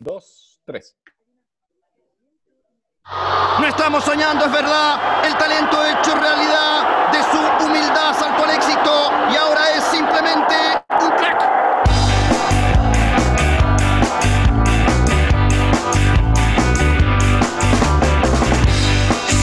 [0.00, 0.96] dos, tres.
[3.58, 5.24] No estamos soñando, es verdad.
[5.24, 7.10] El talento hecho realidad.
[7.12, 10.54] De su humildad saltó al éxito y ahora es simplemente
[10.90, 11.40] un crack.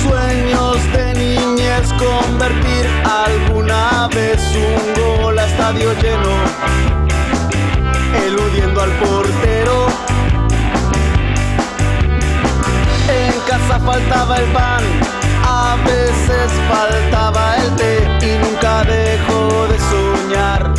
[0.01, 6.35] Sueños de niñez, convertir alguna vez un gol a estadio lleno,
[8.25, 9.26] eludiendo al portero.
[13.67, 14.83] Casa faltaba el pan,
[15.43, 20.73] a veces faltaba el té y nunca dejó de soñar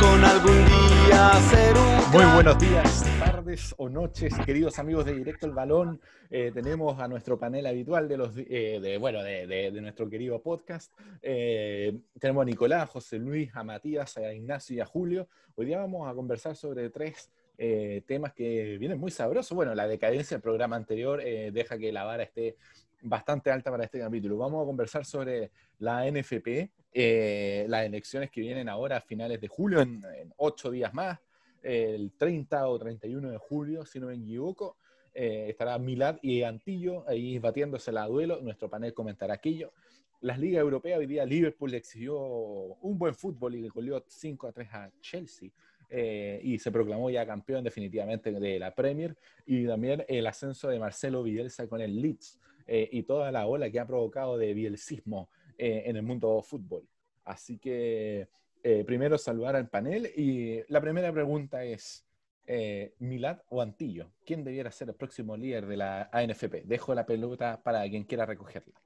[0.00, 5.46] con algún día ser un Muy buenos días, tardes o noches, queridos amigos de Directo
[5.46, 6.00] el Balón.
[6.30, 10.08] Eh, tenemos a nuestro panel habitual de los eh, de, bueno, de, de- de nuestro
[10.08, 10.92] querido podcast.
[11.22, 15.28] Eh, tenemos a Nicolás, a José Luis, a Matías, a Ignacio y a Julio.
[15.56, 19.54] Hoy día vamos a conversar sobre tres eh, temas que vienen muy sabrosos.
[19.54, 22.56] Bueno, la decadencia del programa anterior eh, deja que la vara esté
[23.02, 24.38] bastante alta para este capítulo.
[24.38, 29.48] Vamos a conversar sobre la NFP, eh, las elecciones que vienen ahora a finales de
[29.48, 31.18] julio, en, en ocho días más
[31.62, 34.76] el 30 o 31 de julio, si no me equivoco.
[35.14, 38.40] Eh, estará Milad y Antillo ahí batiéndose la duelo.
[38.40, 39.72] Nuestro panel comentará aquello.
[40.20, 44.52] Las ligas europeas, hoy día Liverpool exhibió un buen fútbol y le goleó 5 a
[44.52, 45.50] 3 a Chelsea.
[45.90, 49.16] Eh, y se proclamó ya campeón definitivamente de la Premier.
[49.46, 53.70] Y también el ascenso de Marcelo Bielsa con el Leeds eh, y toda la ola
[53.70, 56.86] que ha provocado de bielsismo eh, en el mundo fútbol.
[57.24, 58.28] Así que
[58.62, 62.04] eh, primero saludar al panel y la primera pregunta es,
[62.46, 64.10] eh, ¿Milad o Antillo?
[64.24, 66.64] ¿Quién debiera ser el próximo líder de la ANFP?
[66.64, 68.80] Dejo la pelota para quien quiera recogerla.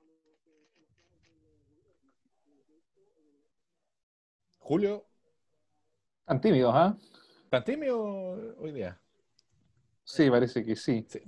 [4.58, 5.06] Julio,
[6.24, 6.96] Tan tímidos, ¿ah?
[7.50, 8.98] ¿tan tímido hoy día?
[10.04, 11.04] Sí, parece que sí.
[11.08, 11.20] Sí.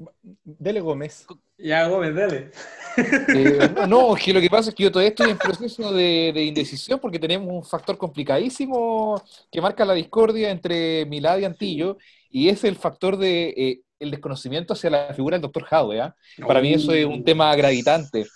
[0.43, 1.27] Dele Gómez.
[1.59, 2.51] Ya, Gómez, dale.
[2.97, 6.45] Eh, no, que lo que pasa es que yo todavía estoy en proceso de, de
[6.45, 11.99] indecisión porque tenemos un factor complicadísimo que marca la discordia entre Milad y Antillo
[12.31, 16.01] y es el factor de eh, el desconocimiento hacia la figura del doctor Howe.
[16.01, 16.17] ¿ah?
[16.47, 18.27] Para mí eso es un tema gravitante.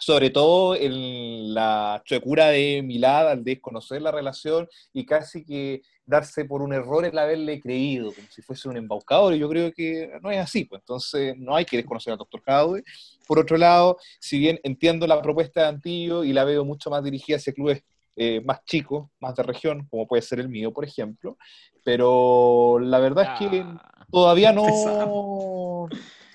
[0.00, 6.44] Sobre todo en la chuecura de Milad al desconocer la relación y casi que darse
[6.44, 9.34] por un error el haberle creído, como si fuese un embaucador.
[9.34, 12.42] Y yo creo que no es así, pues entonces no hay que desconocer al doctor
[12.46, 12.82] Howe.
[13.26, 17.04] Por otro lado, si bien entiendo la propuesta de Antillo y la veo mucho más
[17.04, 17.84] dirigida hacia clubes
[18.16, 21.38] eh, más chicos, más de región, como puede ser el mío, por ejemplo,
[21.84, 25.88] pero la verdad es que Ah, todavía no...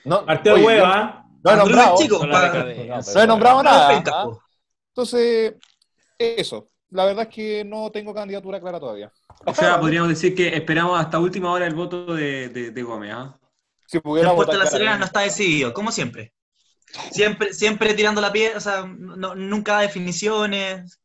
[0.05, 0.23] no
[0.63, 1.24] hueva, yo.
[1.45, 4.03] No he nombrado, chico, no he nada.
[4.11, 4.27] ¿ah?
[4.89, 5.53] Entonces,
[6.17, 6.69] eso.
[6.89, 9.11] La verdad es que no tengo candidatura clara todavía.
[9.45, 13.11] O sea, podríamos decir que esperamos hasta última hora el voto de, de, de Gómez,
[13.13, 13.37] ¿ah?
[13.85, 16.33] Si pudiera Deporte de votar la Serena no está decidido, como siempre.
[17.11, 20.99] Siempre, siempre tirando la piedra, o sea, no- nunca da definiciones.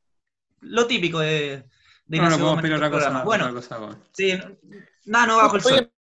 [0.61, 1.65] Lo típico de,
[2.07, 3.01] de No, no podemos esperar otra cosa.
[3.01, 3.25] programas.
[3.25, 3.97] Bueno, otra cosa, Gómez.
[4.13, 4.39] sí,
[5.07, 5.93] nada, no bajo el sol.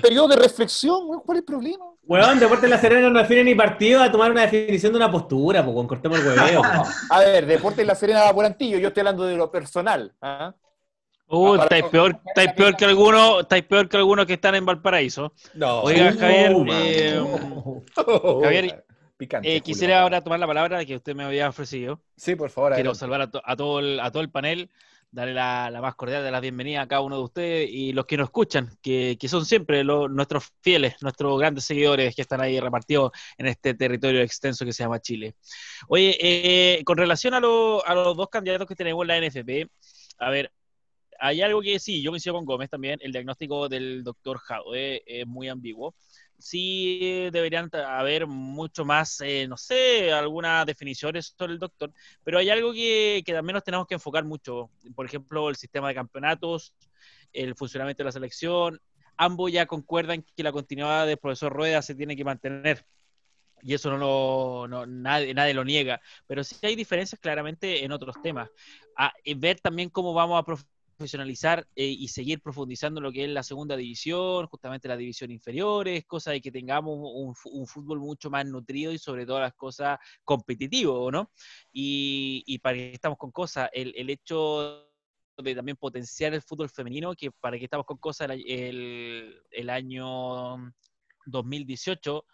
[0.00, 1.84] Periodo de reflexión, weón, ¿cuál es el problema?
[2.04, 5.64] Weón, Deporte La Serena no define ni partido a tomar una definición de una postura,
[5.64, 6.62] pues, cortemos el hueveo.
[7.10, 10.12] A ver, Deporte en la Serena va por Antillo, yo estoy hablando de lo personal.
[10.22, 10.54] ¿ah?
[11.28, 14.66] Uh, Ah, estáis peor, estáis peor que algunos, estáis peor que algunos que están en
[14.66, 15.32] Valparaíso.
[15.54, 15.80] No.
[15.82, 17.20] Oiga, Javier, Uh, eh,
[18.42, 18.84] Javier,
[19.16, 22.00] Picante, eh, quisiera ahora tomar la palabra que usted me había ofrecido.
[22.16, 22.74] Sí, por favor.
[22.74, 24.68] Quiero saludar a, to- a todo el, a todo el panel,
[25.12, 28.16] darle la, más cordial de las bienvenidas a cada uno de ustedes y los que
[28.16, 33.12] nos escuchan, que, son siempre los- nuestros fieles, nuestros grandes seguidores que están ahí repartidos
[33.38, 35.36] en este territorio extenso que se llama Chile.
[35.88, 39.68] Oye, eh, con relación a, lo- a los dos candidatos que tenemos en la NFP,
[40.18, 40.52] a ver,
[41.20, 45.26] hay algo que sí, yo coincido con Gómez también, el diagnóstico del doctor Jaude es
[45.26, 45.94] muy ambiguo.
[46.42, 51.92] Sí deberían haber mucho más, eh, no sé, algunas definiciones sobre el doctor,
[52.24, 54.70] pero hay algo que, que también nos tenemos que enfocar mucho.
[54.94, 56.74] Por ejemplo, el sistema de campeonatos,
[57.32, 58.80] el funcionamiento de la selección.
[59.16, 62.84] Ambos ya concuerdan que la continuidad del profesor Rueda se tiene que mantener.
[63.62, 66.00] Y eso no lo, no- nadie, nadie lo niega.
[66.26, 68.50] Pero sí hay diferencias claramente en otros temas.
[68.96, 70.44] A, eh, ver también cómo vamos a
[71.02, 76.04] profesionalizar eh, y seguir profundizando lo que es la segunda división, justamente la división inferiores,
[76.06, 79.98] cosa de que tengamos un, un fútbol mucho más nutrido y sobre todas las cosas
[80.22, 81.32] competitivo, ¿no?
[81.72, 84.88] Y, y para que estamos con cosas, el, el hecho
[85.38, 89.70] de también potenciar el fútbol femenino, que para que estamos con cosas el, el, el
[89.70, 90.72] año
[91.26, 92.24] 2018,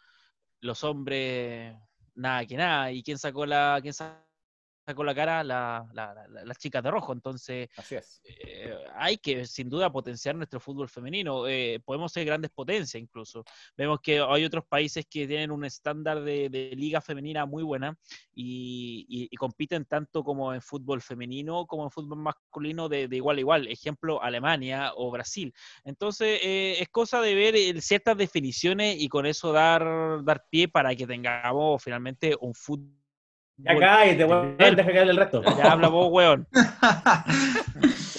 [0.61, 1.75] los hombres,
[2.15, 4.28] nada que nada, y quién sacó la, quién sacó
[4.89, 7.13] sacó la cara la- la- la- las chicas de rojo.
[7.13, 8.23] Entonces, Así es.
[8.25, 11.47] eh, hay que sin duda potenciar nuestro fútbol femenino.
[11.47, 13.45] Eh, podemos ser grandes potencias incluso.
[13.77, 17.99] Vemos que hay otros países que tienen un estándar de, de liga femenina muy buena
[18.35, 23.17] y, y- y compiten tanto como en fútbol femenino como en fútbol masculino de, de
[23.17, 23.69] igual a igual.
[23.69, 25.53] Ejemplo, Alemania o Brasil.
[25.85, 30.67] Entonces, eh, es cosa de ver eh, ciertas definiciones y con eso dar, dar pie
[30.69, 32.97] para que tengamos finalmente un fútbol.
[33.59, 34.57] Ya cállate, weón.
[34.57, 35.43] Deja hable el resto.
[35.43, 36.47] Ya habla vos, weón.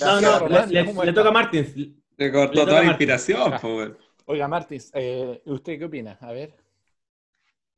[0.02, 1.76] No, no, le, toca a Martins.
[1.76, 3.98] Le Le cortó toda la inspiración, weón.
[4.26, 6.18] Oiga, Martis, eh, ¿usted qué opina?
[6.22, 6.56] A ver.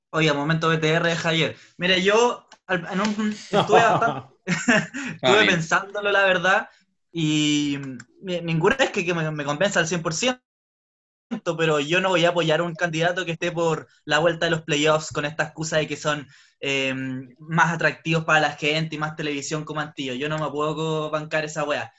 [0.10, 1.56] Oiga, momento BTR de Javier.
[1.78, 4.34] Mire, yo en un- estuve bastante,
[5.16, 6.70] estuve pensándolo, la verdad,
[7.12, 7.78] y
[8.22, 10.42] ninguna es que, que me, me convenza al 100%,
[11.58, 14.52] pero yo no voy a apoyar a un candidato que esté por la vuelta de
[14.52, 16.28] los playoffs con esta excusa de que son
[16.60, 16.94] eh,
[17.40, 20.14] más atractivos para la gente y más televisión como Antillo.
[20.14, 21.94] Yo no me puedo bancar esa wea.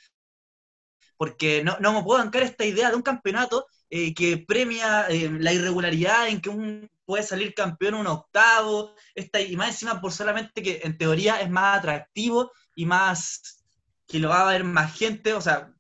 [1.17, 5.31] Porque no, no me puedo bancar esta idea de un campeonato eh, que premia eh,
[5.31, 10.13] la irregularidad en que un puede salir campeón un octavo, esta, y más encima por
[10.13, 13.63] solamente que en teoría es más atractivo y más
[14.07, 15.72] que lo va a ver más gente, o sea,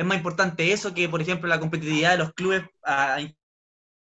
[0.00, 3.20] es más importante eso que, por ejemplo, la competitividad de los clubes a- a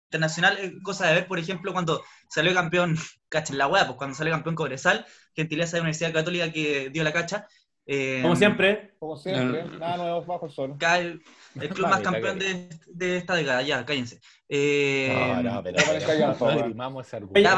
[0.09, 2.95] internacional, es cosa de ver, por ejemplo, cuando salió campeón,
[3.29, 5.05] cachen la hueá, pues cuando salió campeón Cobresal,
[5.35, 7.45] gentileza de la Universidad Católica que dio la cacha.
[7.85, 8.95] eh, Como siempre.
[8.99, 10.75] Como siempre, nada nuevo bajo el sol.
[10.99, 11.21] el,
[11.59, 14.19] el club más campeón de, de esta década, ya, cállense.
[14.49, 15.77] Eh, No, no, pero,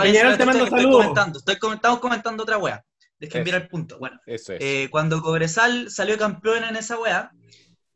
[0.01, 1.01] Peñarol te mando estoy saludos.
[1.01, 2.83] comentando, estoy coment- estamos comentando otra wea.
[3.19, 3.99] Dejen mirar el punto.
[3.99, 4.59] Bueno, Eso es.
[4.61, 7.31] eh, cuando Cobresal salió campeón en esa wea,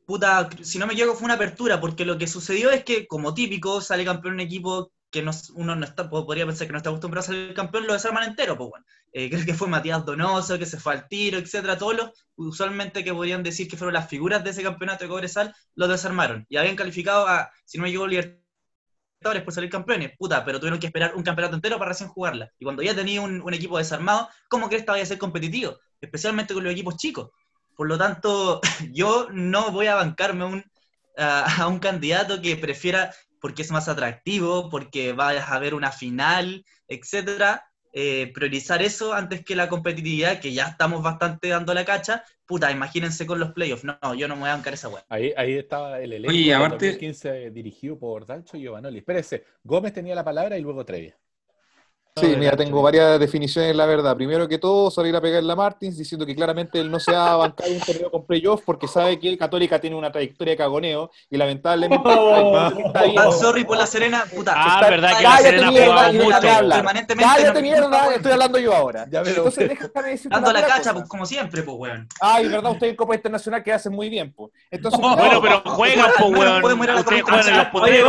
[0.06, 3.34] puta, si no me equivoco fue una apertura, porque lo que sucedió es que, como
[3.34, 6.90] típico, sale campeón un equipo que no, uno no está, podría pensar que no está
[6.90, 8.86] acostumbrado a salir campeón, lo desarman entero, pues bueno.
[9.14, 13.04] Eh, creo que fue Matías Donoso, que se fue al tiro, etcétera, todos los, usualmente
[13.04, 16.46] que podrían decir que fueron las figuras de ese campeonato de Cobresal, los desarmaron.
[16.50, 20.80] Y habían calificado a, si no me equivoco, Libertadores por salir campeones, puta, pero tuvieron
[20.80, 22.52] que esperar un campeonato entero para recién jugarla.
[22.60, 25.78] Y cuando ya tenía un, un equipo desarmado, ¿cómo crees que vaya a ser competitivo?
[26.02, 27.30] Especialmente con los equipos chicos.
[27.76, 28.62] Por lo tanto,
[28.92, 30.64] yo no voy a bancarme un,
[31.18, 35.92] a, a un candidato que prefiera, porque es más atractivo, porque vayas a ver una
[35.92, 37.66] final, etcétera,
[37.96, 42.24] eh, priorizar eso antes que la competitividad, que ya estamos bastante dando la cacha.
[42.46, 43.84] Puta, imagínense con los playoffs.
[43.84, 45.06] No, no, yo no me voy a bancar esa weá.
[45.10, 48.98] Ahí, ahí estaba el elenco Oye, aparte- 2015 dirigido por Dalcho y Giovanoli.
[48.98, 51.14] Espérese, Gómez tenía la palabra y luego Trevi.
[52.16, 54.16] Sí, No, mira, tengo varias definiciones, la verdad.
[54.16, 57.36] Primero que todo, salir a pegarle a Martins diciendo que claramente él no se ha
[57.36, 61.38] bancado un torneo con playoff porque sabe que Católica tiene una trayectoria de cagoneo y
[61.38, 62.68] lamentablemente Oh.
[62.86, 63.16] está ahí.
[63.18, 64.54] Ah, sorry por la Serena, puta.
[64.56, 65.72] Ah, está- verdad que la Serena ha
[66.14, 66.70] jugado.
[66.70, 69.08] Permanentemente Cállate, no- mierda, estoy hablando yo ahora.
[69.10, 72.08] Ya, Entonces déjame decirte Dando la cacha, pues como siempre, pues weón.
[72.22, 74.52] Ay, verdad, usted en Copa Internacional que hacen muy bien, pues.
[74.70, 76.62] Entonces, Bueno, pero juegan, po, menos weón.
[76.62, 77.70] podemos ir a la Copa Internacional.
[77.74, 78.04] Oye,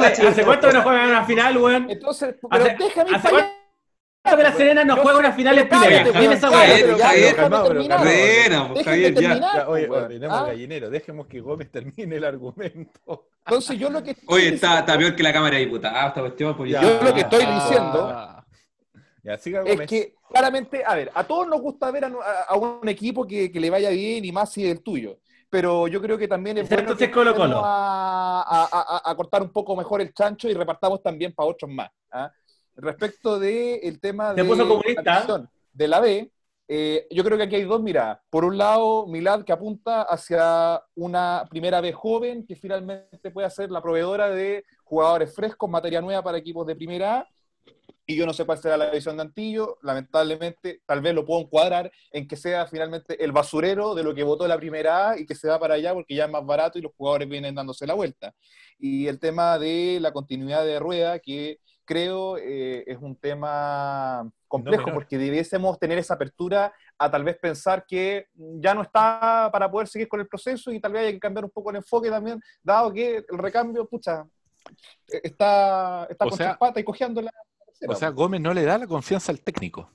[0.00, 0.28] cacha.
[0.30, 1.90] ¿Hace cuánto que no juegan una final, weón?
[1.90, 6.04] Entonces, pero Hace- déjame hace que la Serena no juega una final en primera.
[6.20, 6.84] Dime esa cállate, weá.
[6.84, 7.10] pero ya,
[9.68, 10.46] oye, ordenemos ¿ah?
[10.46, 13.28] gallinero, dejemos que Gómez termine el argumento.
[13.46, 16.20] Entonces yo lo que estoy Oye, está, está peor que la Cámara de Diputados, esta
[16.20, 16.82] cuestión, pues Ya.
[16.82, 17.54] Yo lo que estoy Ah.
[17.64, 18.44] diciendo
[19.22, 22.56] Ya, siga es que claramente, a ver, a todos nos gusta ver a, a- a
[22.56, 25.18] un equipo que, que le vaya bien y más si es el tuyo.
[25.50, 27.44] Pero yo creo que también es bueno que Colo-Colo.
[27.44, 31.48] empecemos a, a- a- a cortar un poco mejor el chancho y repartamos también para
[31.48, 31.88] otros más.
[32.12, 32.30] ¿ah?
[32.80, 35.24] Respecto del tema de puso comunista.
[35.26, 36.30] la de la B,
[36.68, 38.20] eh, yo creo que aquí hay dos miradas.
[38.30, 43.72] Por un lado, Milad que apunta hacia una primera vez joven que finalmente puede ser
[43.72, 47.28] la proveedora de jugadores frescos, materia nueva para equipos de primera A.
[48.06, 49.78] Y yo no sé cuál será la visión de Antillo.
[49.82, 54.22] Lamentablemente, tal vez lo puedo encuadrar en que sea finalmente el basurero de lo que
[54.22, 56.78] votó la primera A y que se va para allá porque ya es más barato
[56.78, 58.34] y los jugadores vienen dándose la vuelta.
[58.78, 64.92] Y el tema de la continuidad de rueda, que creo eh, es un tema complejo
[64.92, 69.88] porque debiésemos tener esa apertura a tal vez pensar que ya no está para poder
[69.88, 72.42] seguir con el proceso y tal vez hay que cambiar un poco el enfoque también,
[72.62, 74.26] dado que el recambio, pucha,
[75.08, 77.32] eh, está, está O con sea- sus patas y cojeando la
[77.64, 77.92] tercera.
[77.92, 79.90] O sea, Gómez no le da la confianza al técnico.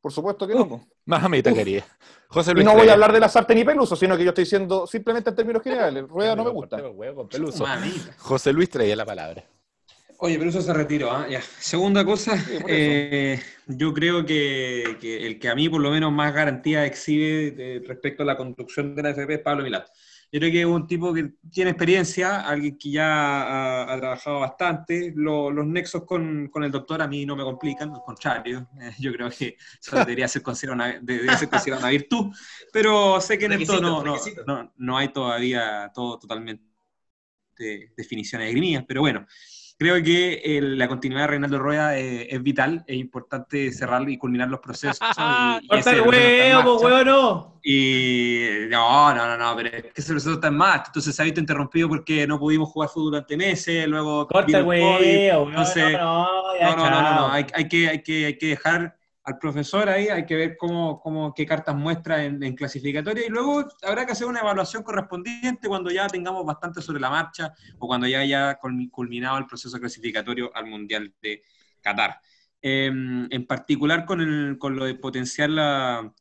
[0.00, 0.68] por supuesto que no.
[0.68, 0.86] po.
[1.04, 1.84] Mamita querida.
[2.28, 4.30] José Y Luis no voy a hablar de la sartén y peluso, sino que yo
[4.30, 6.04] estoy diciendo simplemente en términos generales.
[6.08, 6.76] Rueda no me gusta.
[8.18, 9.44] José Luis traía la palabra.
[10.18, 11.26] Oye, pero eso se retiró, ¿ah?
[11.28, 11.40] Ya.
[11.42, 12.64] Segunda cosa, eso.
[12.68, 17.50] eh, yo creo que, que el que a mí por lo menos más garantía exhibe
[17.50, 19.82] de- respecto a la construcción de la FP es Pablo Milán.
[20.32, 24.40] Yo creo que es un tipo que tiene experiencia, alguien que ya ha, ha trabajado
[24.40, 25.12] bastante.
[25.14, 28.68] Lo- los nexos con, con el doctor a mí no me complican, al contrario.
[28.80, 32.32] Eh, yo creo que eso debería ser considerado una, debería ser considerado una virtud.
[32.72, 34.44] Pero sé que en esto Requisito, no, no, requisito.
[34.46, 36.64] no, no hay todavía todo totalmente
[37.96, 39.26] definiciones esgrimidas, pero bueno.
[39.78, 44.16] Creo que el- la continuidad de Reinaldo Rueda eh, es vital, es importante cerrar y
[44.16, 44.98] culminar los procesos.
[45.00, 47.60] y- y el huevo, huevo, no.
[47.62, 48.40] Y
[48.70, 50.84] no, no, no, no, pero es que ese proceso está en marcha.
[50.86, 54.64] Entonces se ha visto interrumpido porque no pudimos jugar fútbol durante meses, luego Corta el
[54.64, 56.26] huevo, no, entonces- no,
[56.58, 57.32] ya, No, no, no, no, no.
[57.32, 61.00] Hay, hay que, hay, que, hay que dejar al profesor ahí, hay que ver cómo,
[61.00, 65.68] cómo, qué cartas muestra en, en clasificatoria y luego habrá que hacer una evaluación correspondiente
[65.68, 69.78] cuando ya tengamos bastante sobre la marcha o cuando ya haya culmi- culminado el proceso
[69.80, 71.42] clasificatorio al Mundial de
[71.80, 72.20] Qatar.
[72.62, 72.86] Eh,
[73.30, 76.12] en particular con, el, con lo de potenciar la,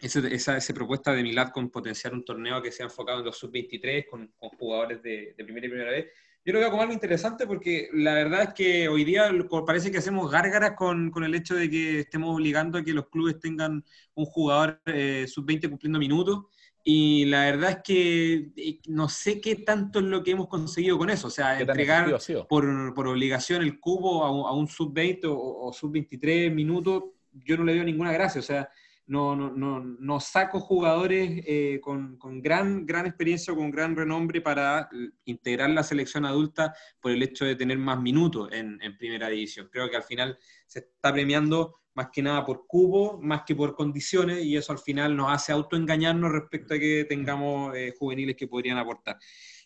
[0.00, 3.38] ese- esa, esa propuesta de Milad con potenciar un torneo que sea enfocado en los
[3.38, 6.06] sub-23 con, con jugadores de, de primera y primera vez.
[6.44, 9.30] Yo lo veo como algo interesante porque la verdad es que hoy día
[9.66, 13.08] parece que hacemos gárgaras con, con el hecho de que estemos obligando a que los
[13.08, 16.44] clubes tengan un jugador eh, sub-20 cumpliendo minutos.
[16.82, 20.96] Y la verdad es que eh, no sé qué tanto es lo que hemos conseguido
[20.96, 21.26] con eso.
[21.26, 22.18] O sea, ¿Qué tan entregar
[22.48, 27.58] por, por obligación el cubo a un, a un sub-20 o, o sub-23 minutos, yo
[27.58, 28.38] no le veo ninguna gracia.
[28.38, 28.70] O sea,
[29.10, 33.96] no, no, no, no saco jugadores eh, con, con gran, gran experiencia o con gran
[33.96, 34.88] renombre para
[35.24, 39.68] integrar la selección adulta por el hecho de tener más minutos en, en primera división.
[39.72, 43.74] Creo que al final se está premiando más que nada por cubo, más que por
[43.74, 48.46] condiciones, y eso al final nos hace autoengañarnos respecto a que tengamos eh, juveniles que
[48.46, 49.16] podrían aportar.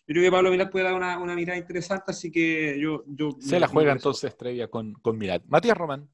[0.07, 3.03] Yo creo que Pablo Milán puede dar una, una mirada interesante, así que yo...
[3.07, 5.43] yo Se me- la juega entonces Trevia con, con Mirad.
[5.47, 6.09] Matías Román.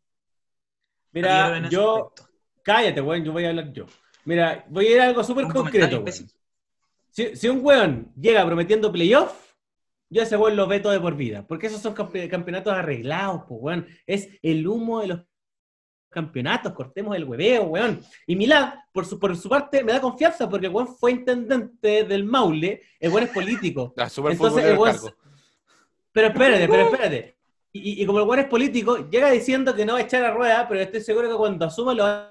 [1.14, 2.14] Mira, yo.
[2.64, 3.86] Cállate, weón, yo voy a hablar yo.
[4.26, 6.04] Mira, voy a ir a algo súper concreto.
[7.10, 9.54] Si, si un weón llega prometiendo playoff,
[10.10, 11.46] yo a ese weón lo veto de por vida.
[11.48, 13.88] Porque esos son campe- campeonatos arreglados, pues, weón.
[14.06, 15.22] Es el humo de los
[16.10, 18.02] campeonatos, cortemos el hueveo, weón.
[18.28, 22.04] Y Milad, por su, por su parte, me da confianza porque el weón fue intendente
[22.04, 23.94] del Maule, el weón es político.
[23.98, 25.16] La super Entonces, el weón-
[26.12, 27.38] Pero espérate, pero espérate.
[27.74, 30.68] Y como el weón es político, llega diciendo que no va a echar a rueda,
[30.68, 32.31] pero estoy seguro que cuando asuma lo va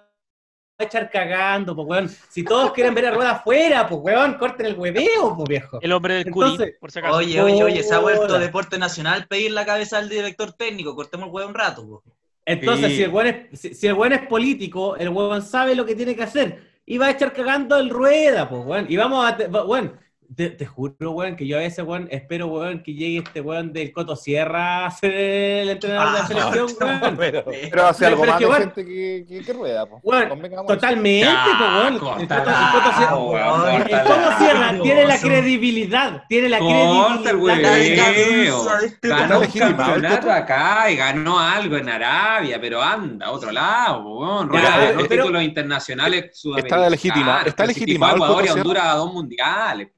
[0.80, 2.08] a echar cagando, pues weón.
[2.28, 5.78] Si todos quieren ver a rueda afuera, pues weón, corten el hueveo, pues viejo.
[5.80, 7.16] El hombre del Entonces- Curí, por si acaso.
[7.16, 10.94] Oye, oye, oye, se ha vuelto deporte nacional pedir la cabeza al director técnico.
[10.94, 11.86] Cortemos el huevo un rato.
[11.86, 12.02] po.
[12.46, 12.96] Entonces, Sí.
[12.96, 15.94] si, el weón es, si, si el weón es político, el weón sabe lo que
[15.94, 16.68] tiene que hacer.
[16.86, 18.86] Y va a echar cagando el rueda, pues weón.
[18.88, 19.36] Y vamos a.
[19.64, 19.98] weón,
[20.36, 23.72] te, te juro, weón, que yo a veces, weón, espero, weón, que llegue este weón
[23.72, 26.68] del Coto Sierra a ser el entrenador de la Ah, selección,
[27.02, 27.16] weón.
[27.16, 30.00] Pero, Pero hace algo pero más es que, bueno, decente que, que, que rueda, po.
[30.00, 30.66] Convengamos.
[30.66, 31.26] Totalmente,
[31.58, 31.92] pues, weón.
[31.94, 34.04] El Coto- el Coto Sierra- weón, el córtala.
[34.04, 38.84] Coto Sierra tiene la credibilidad, tiene la Corta el credibilidad.
[38.84, 43.26] Este Ganó Está un legitimado el campeonato acá y ganó algo en Arabia, pero anda
[43.26, 44.48] a otro lado, weón.
[44.48, 47.46] Rueda pero- títulos internacionales sudamericanos.
[47.46, 49.88] está legitimado a el Ecuador y Honduras a dos mundiales.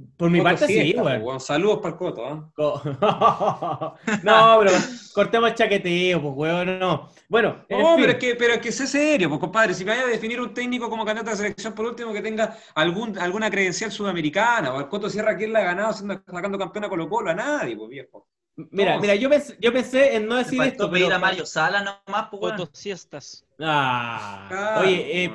[0.00, 0.16] Po.
[0.16, 1.40] Por mi parte, sí, weón.
[1.40, 2.50] Saludos para el Coto, ¿ah?
[2.54, 2.82] Co-
[4.22, 4.70] no, pero
[5.14, 7.08] cortemos el chaqueteo, pues, weón, no.
[7.28, 10.02] Bueno, en No, pero es que, pero es que sé serio, pues compadre, si vaya
[10.02, 13.50] a definir un técnico como candidato a la selección, por último que tenga algún, alguna
[13.50, 17.08] credencial sudamericana, o el Coto Sierra, ¿quién la ha ganado siendo- sacando campeón a Colo
[17.08, 17.30] Colo?
[17.30, 18.26] A nadie, pues viejo.
[18.56, 21.16] Mira, mira, yo pensé, yo pensé en no decir faltó esto, pedir pero...
[21.16, 22.40] a Mario Sala nomás, pues.
[22.40, 23.44] Fotos siestas.
[23.60, 25.30] Ah, Claro, oye, eh,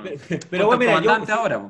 [0.49, 1.69] pero bueno, mira, yo, ahora,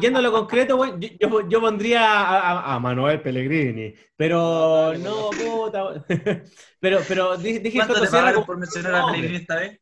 [0.00, 4.94] yendo a lo concreto, weón, yo, yo, yo pondría a, a- a Manuel Pellegrini, pero
[4.98, 6.04] no, puta,
[6.80, 9.80] pero, pero dije, ¿Cuánto te pagaron como- por mencionar a Pellegrini esta vez?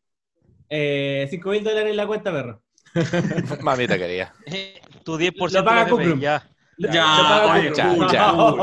[0.68, 2.62] eh, 5 mil dólares en la cuenta, perro.
[3.62, 4.34] mamita querida.
[4.46, 6.20] Eh, tu 10% Lo paga FP, Cuprum.
[6.78, 6.92] Ya.
[6.92, 8.32] Ya, oye, ya.
[8.32, 8.56] Vamos,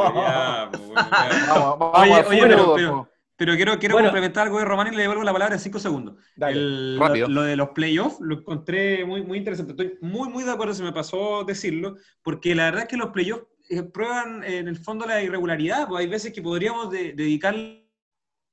[1.80, 2.76] vamos Oye, pero- po.
[2.76, 4.10] pero- Pero quiero, quiero Bueno.
[4.10, 6.16] complementar algo de Román y le devuelvo la palabra en cinco segundos.
[6.36, 7.30] Dale, El- rápido.
[7.30, 9.72] Lo, lo de los playoffs lo encontré muy, muy interesante.
[9.72, 13.12] Estoy muy, muy de acuerdo, se me pasó decirlo, porque la verdad es que los
[13.12, 15.88] playoffs eh, prueban en el fondo la irregularidad.
[15.88, 17.79] Pues hay veces que podríamos de- dedicarle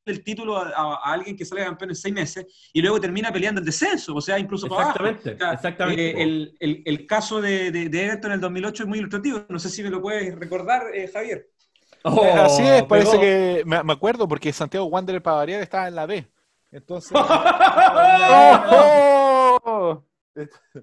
[0.07, 3.33] el título a, a- a alguien que salga campeón en seis meses y luego termina
[3.33, 5.05] peleando el descenso, o sea, incluso para abajo.
[5.07, 6.11] Exactamente, O sea, exactamente.
[6.11, 9.45] eh, el, el- el caso de, de, de Everton en el 2008 es muy ilustrativo.
[9.49, 11.49] No sé si me lo puedes recordar, eh, Javier.
[12.05, 15.89] Oh, Eh, Así es, parece que me, me acuerdo porque Santiago Wanderer para variar estaba
[15.89, 16.27] en la B.
[16.71, 17.13] Entonces,
[18.71, 20.03] ¡Oh!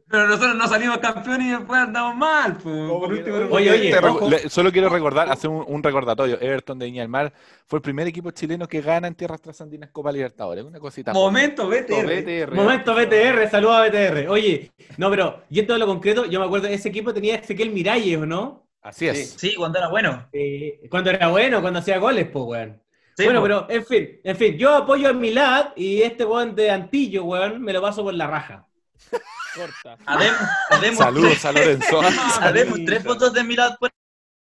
[0.08, 2.54] Pero nosotros no salimos campeones y después andamos mal.
[2.54, 2.76] pues.
[2.76, 4.30] ¿Cómo Por último, Oye, oye, ojo.
[4.50, 6.38] solo quiero recordar, hacer un, un recordatorio.
[6.42, 7.32] Everton de Viña del Mar
[7.68, 10.64] fue el primer equipo chileno que gana en tierras trasandinas Copa Libertadores.
[10.64, 11.14] Una cosita.
[11.14, 11.68] Momento.
[11.68, 12.54] BTR.
[12.54, 14.28] Momento BTR, saludos a BTR.
[14.30, 18.18] Oye, no, pero yendo a lo concreto, yo me acuerdo, ese equipo tenía Ezequiel Miralles,
[18.18, 18.68] ¿o no?
[18.82, 19.36] Así es.
[19.38, 20.28] Sí, cuando era bueno.
[20.34, 22.82] Eh, cuando era bueno, cuando hacía goles, pues, weón.
[23.16, 23.44] Sí, bueno, po.
[23.44, 27.62] pero en fin, en fin, yo apoyo a Milad y este weón de Antillo, weón,
[27.62, 28.68] me lo paso por la raja.
[29.56, 29.98] Corta.
[30.96, 32.02] Saludos tres, a Lorenzo.
[32.42, 33.92] habemos tres votos de Milad por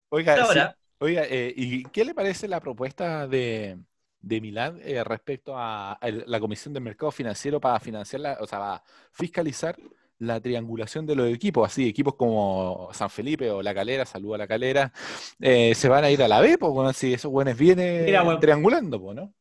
[0.09, 0.77] Oiga, sí, ahora.
[0.99, 3.79] oiga eh, ¿y qué le parece la propuesta de,
[4.21, 8.59] de Milán eh, respecto a, la Comisión del Mercado Financiero para financiar, la- o sea,
[8.59, 9.75] para fiscalizar
[10.19, 11.65] la triangulación de los equipos?
[11.67, 14.93] Así, equipos como San Felipe o La Calera, saludo a La Calera,
[15.39, 18.39] eh, se van a ir a la B, pues, bueno, si esos buenos vienen Mira,
[18.39, 19.33] triangulando, pues, ¿no?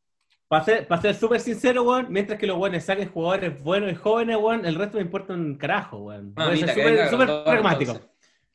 [0.53, 3.95] Para ser, para ser súper sincero, weón, mientras que los weones saquen jugadores buenos y
[3.95, 6.35] jóvenes, weón, el resto me importa un carajo, weón.
[7.09, 7.99] Súper pragmático.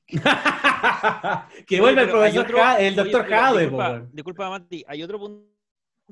[1.68, 4.10] que vuelva el profesor otro- Ja- el doctor Jade, disculpa, weón.
[4.14, 5.42] disculpa, Mati, hay otro punto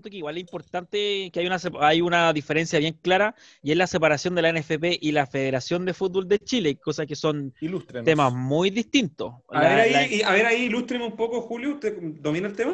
[0.10, 3.86] que igual es importante, que hay una, hay una diferencia bien clara, y es la
[3.86, 8.06] separación de la NFP y la Federación de Fútbol de Chile, cosas que son Ilústrenos.
[8.06, 9.34] temas muy distintos.
[9.50, 11.76] A La- ver ahí, la- y- a ver ahí, ilústreme un poco, Julio.
[11.76, 12.74] ¿Usted domina el tema?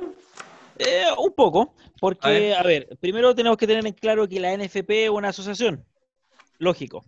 [0.78, 2.98] Eh, un poco, porque, A a ver.
[3.00, 5.86] primero tenemos que tener en claro que la NFP es una asociación,
[6.58, 7.04] lógico,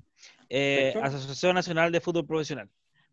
[0.49, 0.93] eh.
[1.01, 2.69] Asociación Nacional de Fútbol Profesional.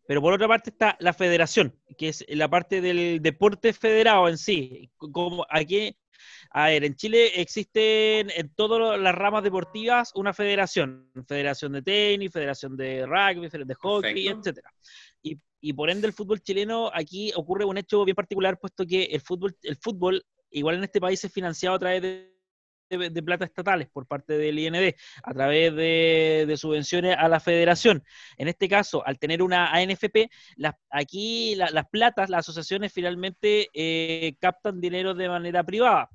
[0.07, 4.37] Pero por otra parte está la federación, que es la parte del deporte federado en
[4.37, 4.91] sí.
[4.97, 5.95] Como aquí,
[6.49, 12.31] a ver, en Chile existen en todas las ramas deportivas una federación, federación de tenis,
[12.31, 14.39] federación de rugby, federación de hockey, Perfecto.
[14.39, 14.73] etcétera.
[15.21, 19.03] Y, y por ende el fútbol chileno aquí ocurre un hecho bien particular, puesto que
[19.03, 22.31] el fútbol, el fútbol igual en este país es financiado a través de,
[22.89, 24.93] de- plata estatales por parte del IND,
[25.23, 28.03] a través de, de subvenciones a la federación.
[28.37, 33.69] En este caso, al tener una ANFP, las, aquí la- las platas, las asociaciones finalmente
[33.73, 36.09] eh, captan dinero de manera privada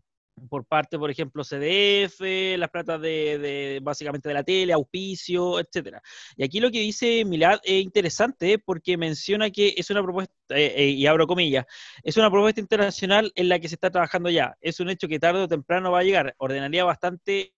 [0.48, 6.02] por parte, por ejemplo, CDF, las platas de, de- básicamente de la tele, auspicio, etcétera.
[6.36, 8.58] Y aquí lo que dice Milad es interesante ¿eh?
[8.58, 11.66] porque menciona que es una propuesta, eh, eh, y abro comillas,
[12.02, 14.56] es una propuesta internacional en la que se está trabajando ya.
[14.60, 16.34] Es un hecho que tarde o temprano va a llegar.
[16.38, 17.52] Ordenaría bastante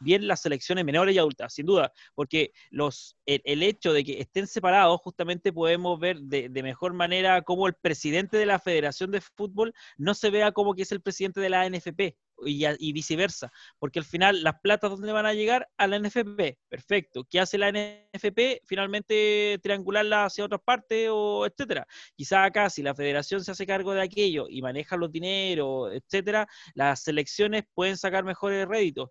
[0.00, 4.20] bien las selecciones menores y adultas, sin duda, porque los, el, el hecho de que
[4.20, 9.20] estén separados, justamente podemos ver de, mejor manera cómo el presidente de la Federación de
[9.20, 13.50] Fútbol no se vea como que es el presidente de la NFP y viceversa,
[13.80, 17.24] porque al final las platas dónde van a llegar a la NFP, perfecto.
[17.28, 18.62] ¿Qué hace la NFP?
[18.64, 21.86] Finalmente triangularla hacia otras partes o etcétera.
[22.14, 26.46] Quizá acá si la federación se hace cargo de aquello y maneja los dineros, etcétera,
[26.74, 29.10] las selecciones pueden sacar mejores réditos.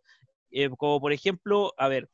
[0.52, 2.10] Eh, como por ejemplo, a ver,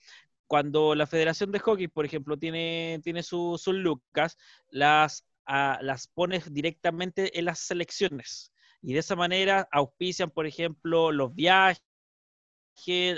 [0.47, 4.37] cuando la Federación de Hockey, por ejemplo, tiene, tiene su- sus lucas,
[4.69, 8.51] las, ah, las pones directamente en las selecciones.
[8.81, 11.81] Y de esa manera auspician, por ejemplo, los viajes,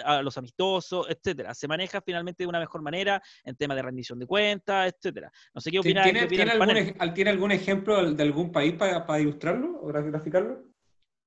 [0.04, 1.54] a los amistosos, etcétera.
[1.54, 5.32] Se maneja finalmente de una mejor manera en temas de rendición de cuentas, etcétera.
[5.54, 8.73] No sé qué opina, ¿Tiene, qué opina tiene algún, ¿Tiene algún ejemplo de algún país
[8.73, 10.63] para, para ilustrarlo o gra- graficarlo?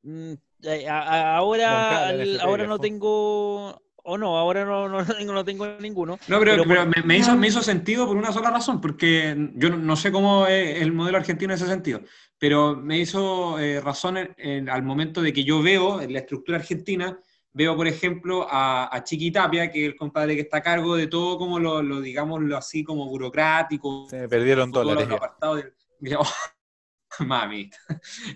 [0.03, 0.33] Mm,
[0.63, 1.71] eh, ahora,
[2.13, 6.19] Moncada, ahora no tengo, o no, ahora no, no, tengo, no tengo ninguno.
[6.29, 8.81] No, pero, Pero pero por- me, me hizo, me hizo sentido por una sola razón,
[8.81, 12.01] porque yo no, no sé cómo es el modelo argentino en ese sentido,
[12.39, 16.21] pero me hizo eh, razón en- en- al momento de que yo veo en la
[16.21, 17.19] estructura argentina,
[17.53, 20.95] veo, por ejemplo, a, a Chiqui Tapia, que es el compadre que está a cargo
[20.97, 25.09] de todo como lo, lo digamos, lo así como burocrático, Se me perdieron todos dólares.
[25.09, 25.73] los apartados del-
[26.19, 26.27] oh,
[27.27, 27.71] mami.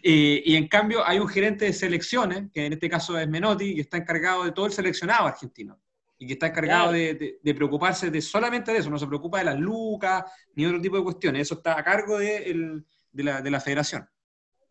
[0.02, 3.74] Y, y en cambio hay un gerente de selecciones, que en este caso es Menotti,
[3.74, 5.80] que está encargado de todo el seleccionado argentino.
[6.18, 6.92] Y que está encargado Claro.
[6.92, 10.64] de, de- de preocuparse de solamente de eso, no se preocupa de las lucas ni
[10.64, 11.42] otro tipo de cuestiones.
[11.42, 14.08] Eso está a cargo de, el- de la, de la federación.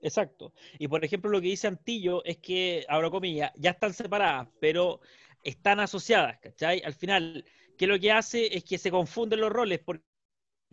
[0.02, 0.54] Exacto.
[0.80, 5.02] Y por ejemplo, lo que dice Antillo es que, abro comillas, ya están separadas, pero
[5.44, 6.82] están asociadas, ¿cachai?
[6.86, 7.46] Al final,
[7.78, 8.56] ¿qué lo que hace?
[8.56, 10.04] Es que se confunden los roles, porque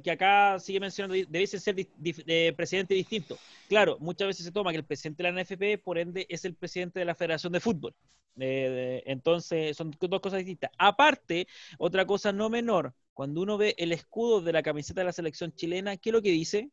[0.07, 1.89] acá sigue mencionando, debiesen ser di-
[2.27, 3.39] eh, presidentes distintos.
[3.69, 6.55] Claro, muchas veces se toma que el presidente de la NFP, por ende, es el
[6.55, 7.95] presidente de la Federación de Fútbol.
[8.37, 10.71] Eh, de- entonces, son dos cosas distintas.
[10.79, 15.13] Aparte, otra cosa no menor, cuando uno ve el escudo de la camiseta de la
[15.13, 16.71] selección chilena, ¿qué es lo que dice?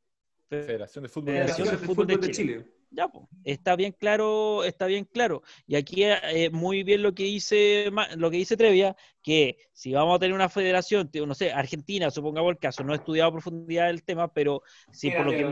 [0.47, 1.33] Federación de Fútbol.
[1.33, 2.65] Federación de de Fútbol de Chile.
[2.91, 5.41] Ya, po, está bien claro, está bien claro.
[5.67, 10.15] Y aquí eh, muy bien lo que dice lo que dice Trevia, que si vamos
[10.15, 13.89] a tener una federación, no sé, Argentina, supongamos el caso, no he estudiado a profundidad
[13.89, 15.43] el tema, pero si por lo que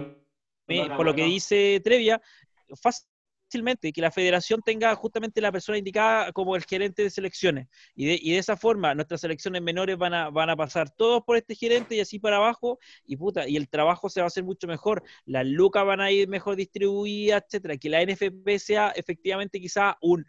[0.68, 2.22] me- por lo que dice Trevia,
[3.94, 7.68] que la federación tenga justamente la persona indicada como el gerente de selecciones.
[7.96, 11.56] Y de, y de esa forma, nuestras selecciones menores van a, pasar todos por este
[11.56, 14.68] gerente y así para abajo, y puta, y el trabajo se va a hacer mucho
[14.68, 17.78] mejor, las lucas van a ir mejor distribuidas, etcétera.
[17.78, 20.26] Que la NFP sea efectivamente quizá un,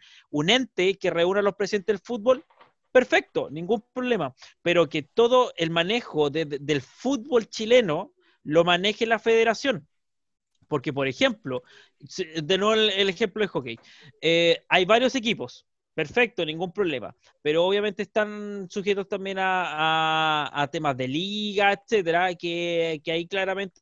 [0.49, 2.45] ente que reúna a los presidentes del fútbol.
[2.91, 4.33] Perfecto, ningún problema.
[4.61, 9.87] Pero que todo el manejo de- de- del fútbol chileno lo maneje la federación
[10.67, 11.63] Porque, por ejemplo,
[11.99, 13.79] de nuevo el, ejemplo de hockey,
[14.21, 20.97] eh, hay varios equipos, perfecto, ningún problema, pero obviamente están sujetos también a, a- temas
[20.97, 23.81] de liga, etcétera, que, que ahí claramente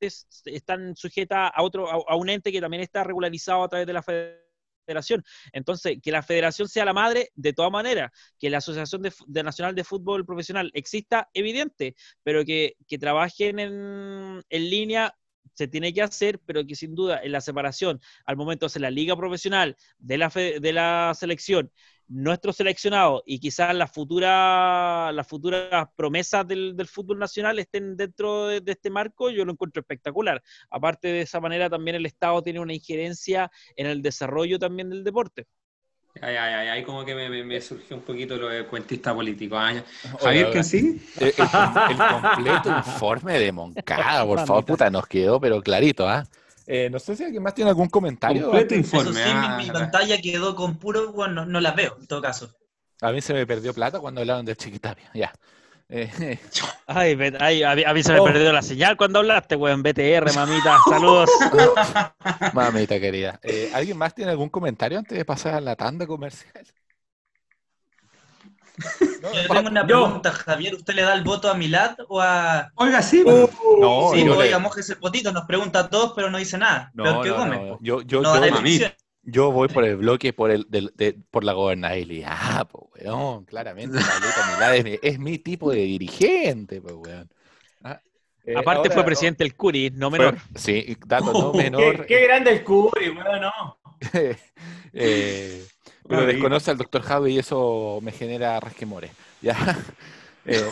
[0.00, 3.92] es- están sujetas a otro, a, un ente que también está regularizado a través de
[3.92, 5.24] la federación.
[5.52, 9.42] Entonces, que la federación sea la madre, de todas maneras, que la Asociación de, de
[9.42, 15.14] Nacional de Fútbol Profesional exista, evidente, pero que, que trabajen en, en línea
[15.54, 18.82] se tiene que hacer, pero que sin duda en la separación, al momento de hacer
[18.82, 21.70] la liga profesional de la, fe- de la selección,
[22.08, 28.46] nuestro seleccionado y quizás las futuras las futuras promesas del, del fútbol nacional estén dentro
[28.46, 30.42] de, de este marco, yo lo encuentro espectacular.
[30.70, 35.04] Aparte de esa manera, también el Estado tiene una injerencia en el desarrollo también del
[35.04, 35.46] deporte.
[36.22, 39.14] Ay, ay, ay, ahí como que me, me- me surgió un poquito lo de cuentista
[39.14, 39.56] político.
[39.58, 39.84] Ah, ya.
[40.04, 40.50] Oiga, Javier.
[40.50, 41.02] ¿quién sí?
[41.20, 46.08] El, el com- el completo informe de Moncada, por favor, puta, nos quedó, pero clarito,
[46.08, 46.24] ¿ah?
[46.66, 48.42] Eh, no sé si alguien más tiene algún comentario.
[48.42, 48.74] Completo.
[48.74, 49.12] Eso informe.
[49.12, 52.20] sí, mi, ah, mi pantalla quedó con puro, bueno, no, no las veo, en todo
[52.22, 52.50] caso.
[53.02, 55.10] A mí se me perdió plata cuando hablaron del Chiquitapia.
[55.14, 55.32] Ya.
[55.88, 56.38] Eh,
[56.88, 58.24] Ay, ay, a, mí- a mí se me Oh.
[58.24, 59.82] perdió la señal cuando hablaste, weón.
[59.82, 60.78] BTR, mamita.
[60.88, 61.30] Saludos.
[62.54, 63.38] mamita querida.
[63.42, 66.66] Eh, ¿Alguien más tiene algún comentario antes de pasar a la tanda comercial?
[69.22, 70.04] No, Yo tengo una yo.
[70.04, 72.70] pregunta, Javier, ¿usted le da el voto a Milad o a...?
[72.74, 73.22] Oiga, sí.
[73.24, 73.48] pues.
[73.80, 76.58] no, sí, pues, le- oiga, mojese el potito, nos pregunta a todos, pero no dice
[76.58, 76.90] nada.
[76.94, 77.68] no, Peor que no, Gómez, no.
[77.68, 77.78] po.
[77.80, 78.86] Yo, yo, No yo.
[79.26, 83.44] Yo voy por el bloque por el, del- de- por la gobernabilidad, pues, weón.
[83.44, 87.28] Claramente, Pablito Milad es mi, tipo de dirigente, pues, weón.
[87.82, 88.00] Ah,
[88.44, 90.38] eh, Aparte ahora- fue presidente el Curi, no fue- menor.
[90.54, 92.06] sí, dato no menor.
[92.06, 93.78] qué grande el Curi, weón, no.
[94.98, 95.62] Eh,
[96.08, 99.10] pero desconoce al doctor Javi y eso me genera resquemores.
[99.42, 99.76] Ya.
[100.46, 100.62] Eh,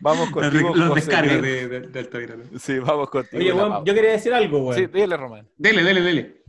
[0.00, 1.68] vamos Los, contigo, los José descargos Luis.
[1.68, 2.58] de, de-.
[2.58, 3.38] Sí, vamos contigo.
[3.66, 4.74] Oye, yo quería decir algo, weón.
[4.78, 5.48] Sí, dile, Román.
[5.56, 6.42] Dele, dele, dele.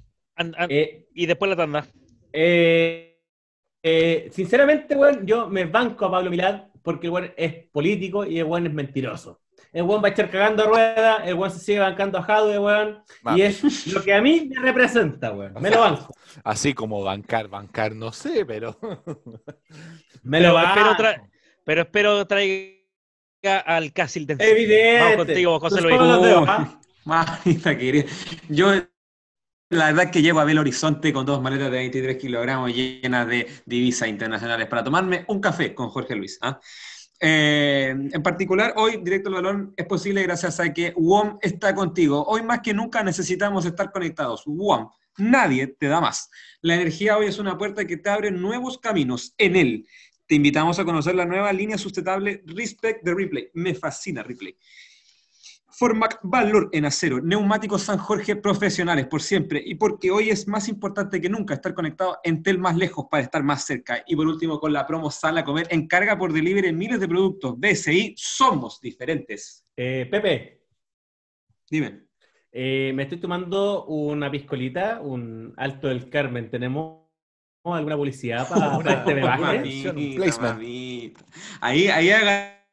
[0.70, 1.86] Eh, y después la tanda.
[2.34, 3.20] eh,
[3.84, 8.40] eh, sinceramente, weón, yo me banco a Pablo Milad porque el weón es político y
[8.40, 9.42] el weón es mentiroso.
[9.74, 12.58] El weón va a echar cagando a rueda, el weón se sigue bancando a Jadwe,
[12.60, 13.04] weón.
[13.22, 13.40] Mami.
[13.40, 15.54] Y es lo que a mí me representa, weón.
[15.62, 16.14] Me lo banco.
[16.44, 18.78] Así como bancar, bancar, no sé, pero.
[20.24, 20.80] Me lo banco.
[21.02, 21.30] tra-
[21.64, 25.00] pero espero traiga al Casil de Evidente.
[25.02, 25.98] Vamos contigo, José Luis.
[26.00, 26.46] Uh.
[27.06, 28.06] Mamita querida.
[28.50, 28.72] Yo,
[29.70, 33.28] la verdad es que llego a Belo Horizonte con dos maletas de 23 kilogramos llenas
[33.28, 36.38] de divisas internacionales para tomarme un café con Jorge Luis.
[36.42, 36.60] ¿ah?
[37.20, 42.24] Eh, en particular, hoy Directo al Balón es posible gracias a que WOM está contigo.
[42.28, 44.44] Hoy más que nunca necesitamos estar conectados.
[44.46, 46.30] WOM, nadie te da más.
[46.62, 49.88] La energía hoy es una puerta que te abre nuevos caminos en él.
[50.28, 53.50] Te invitamos a conocer la nueva línea sustentable Respect the Replay.
[53.54, 54.58] Me fascina Replay.
[55.78, 60.68] Formac Valor en acero, neumáticos San Jorge profesionales por siempre y porque hoy es más
[60.70, 64.04] importante que nunca estar conectado en Tel más lejos para estar más cerca.
[64.08, 67.60] Y por último, con la promo Sala Comer, encarga por delivery miles de productos.
[67.60, 69.68] BSI, somos diferentes.
[69.78, 70.64] Eh, Pepe,
[71.70, 72.08] Dime.
[72.52, 76.50] eh, me estoy tomando una piscolita, un Alto del Carmen.
[76.50, 77.04] ¿Tenemos
[77.64, 79.60] alguna publicidad para, Una- este bebaje?
[81.62, 82.10] Ahí, ahí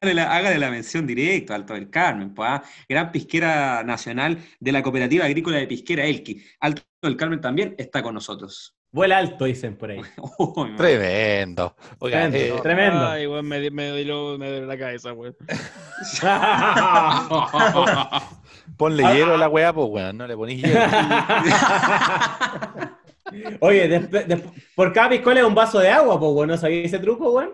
[0.05, 2.63] hágale la, hágale la mención directa, Alto del Carmen, pues, ah.
[2.89, 6.43] gran pisquera nacional de la Cooperativa Agrícola de Pisquera Elqui.
[6.61, 8.77] Alto del Carmen también está con nosotros.
[8.93, 10.01] Vuela alto, dicen por ahí.
[10.77, 11.75] Tremendo.
[11.99, 12.57] Oiga, Tremendo.
[12.57, 13.09] eh, Tremendo.
[13.09, 15.35] Ay, weón, me, me, duele la cabeza, weón.
[18.77, 20.81] ponle hielo a la weá, pues weón, no le ponís hielo.
[23.61, 26.49] Oye, despe- desp- por cada piscola es un vaso de agua, pues, weón.
[26.51, 27.51] ¿No sabía ese truco, weón?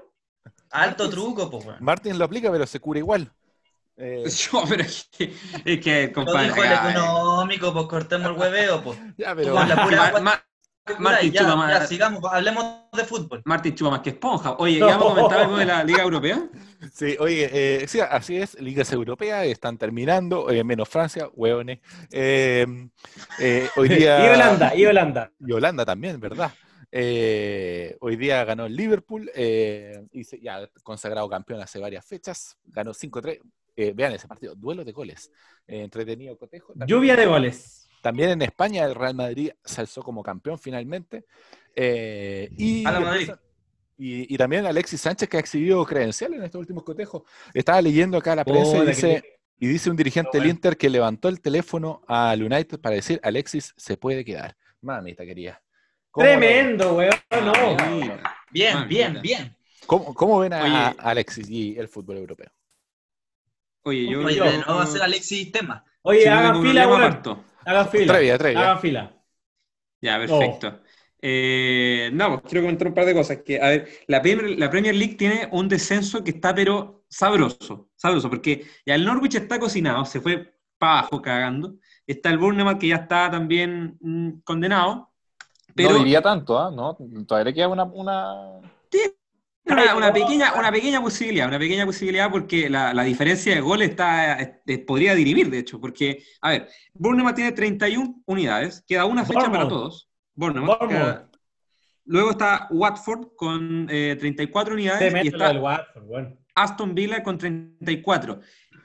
[0.70, 1.78] Alto truco, pues, weón.
[1.80, 3.30] Martín lo aplica, pero se cura igual.
[3.96, 6.44] Eh, Yo, pero es que, es que Lo compadre.
[6.44, 8.98] dijo el acá, económico, pues cortemos el hueveo, pues.
[9.18, 9.54] ya, pero.
[9.54, 10.44] con la pura Ma- Ma-
[10.98, 11.88] Martín ya, chupa ya, más.
[11.88, 12.64] sigamos, hablemos
[12.96, 13.42] de fútbol.
[13.44, 14.52] Martín chupa más que esponja.
[14.58, 16.42] Oye, ¿ya vamos a comentar algo de la Liga Europea?
[16.92, 21.78] Sí, oye, eh, sí, así es, ligas europeas están terminando, eh, menos Francia, hueones.
[22.10, 22.66] Eh,
[23.38, 24.24] eh, hoy día...
[24.26, 25.30] Y Holanda, y Holanda.
[25.38, 26.50] Y Holanda también, ¿verdad?
[26.92, 32.56] Eh, hoy día ganó el Liverpool, eh, y se- ya consagrado campeón hace varias fechas,
[32.64, 33.38] ganó 5-3.
[33.76, 35.30] Eh, vean ese partido, duelo de goles,
[35.66, 36.72] entretenido cotejo.
[36.72, 37.88] También- Lluvia de goles.
[38.02, 41.24] También en España el Real Madrid se alzó como campeón finalmente.
[42.56, 43.30] y, A la Madrid.
[43.96, 47.22] y, y también Alexis Sánchez que ha exhibido credenciales en estos últimos cotejos.
[47.54, 50.48] Estaba leyendo acá la prensa y dice, que- y dice un dirigente del.
[50.50, 54.56] Inter que levantó el teléfono al United para decir Alexis se puede quedar.
[54.80, 55.62] Mamita quería.
[56.10, 57.10] ¿Cómo, lo- Tremendo, weón.
[57.30, 57.76] No.
[58.50, 59.56] Bien, bien, bien.
[59.86, 60.74] cómo, cómo ven a, Oye.
[60.74, 62.50] a Alexis y el fútbol europeo?
[63.82, 64.20] Oye, yo.
[64.24, 65.84] Oye, yo- de nuevo va a ser Alexis tema.
[66.02, 67.44] Oye, Si no hagan fila, parto.
[67.64, 68.12] Hagan fila.
[68.12, 68.60] Atrevia, atrevia.
[68.60, 69.16] Hagan fila.
[70.00, 70.80] Ya, perfecto.
[71.22, 73.38] Eh, no, pues quiero comentar un par de cosas.
[73.44, 77.90] Que, a ver, la Premier, la Premier League tiene un descenso que está, pero sabroso,
[77.96, 81.74] sabroso, porque ya el Norwich está cocinado, se fue para abajo cagando.
[82.06, 85.09] Está el Bournemouth que ya está también mm, condenado.
[85.74, 86.70] Pero no diría tanto, ¿ah?
[86.70, 88.60] No, todavía le queda una, una...
[89.66, 93.90] una, una pequeña, una pequeña posibilidad, una pequeña posibilidad porque la, la diferencia de goles
[93.90, 99.50] está, podría dirimir, de hecho, porque, a ver, Bournemouth tiene 31 unidades, queda una fecha
[99.50, 100.08] para todos.
[100.34, 101.06] Bournemouth, Bournemouth.
[101.14, 101.26] queda-
[102.06, 106.40] Luego está Watford con eh, 34 unidades y está del Watford, weón.
[106.56, 108.40] Aston Villa con 34.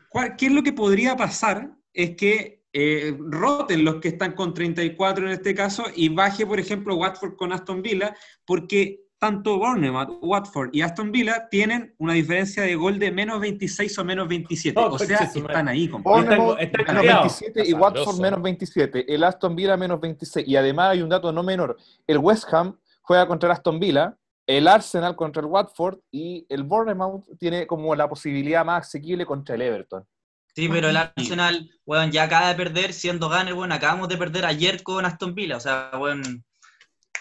[0.09, 1.71] ¿Cuál- ¿Qué es lo que podría pasar?
[1.91, 6.59] Es que eh, roten los que están con 34 en este caso y baje, por
[6.59, 8.13] ejemplo, Watford con Aston Villa,
[8.45, 13.97] porque tanto Bournemouth, Watford y Aston Villa tienen una diferencia de gol de menos 26
[13.97, 14.77] o menos 27.
[14.77, 15.39] Oh, o sea, madre.
[15.39, 15.88] están ahí.
[15.88, 17.39] Bournemouth menos criados.
[17.39, 19.15] 27 y Watford menos 27.
[19.15, 20.45] El Aston Villa menos 26.
[20.45, 21.77] Y además hay un dato no menor.
[22.05, 26.63] El West Ham juega contra el Aston Villa, el Arsenal contra el Watford y el
[26.63, 30.05] Bournemouth tiene como la posibilidad más asequible contra el Everton.
[30.55, 34.45] Sí, pero el Arsenal, weón, ya acaba de perder siendo Gunner, weón, acabamos de perder
[34.45, 36.45] ayer con Aston Villa, o sea, weón,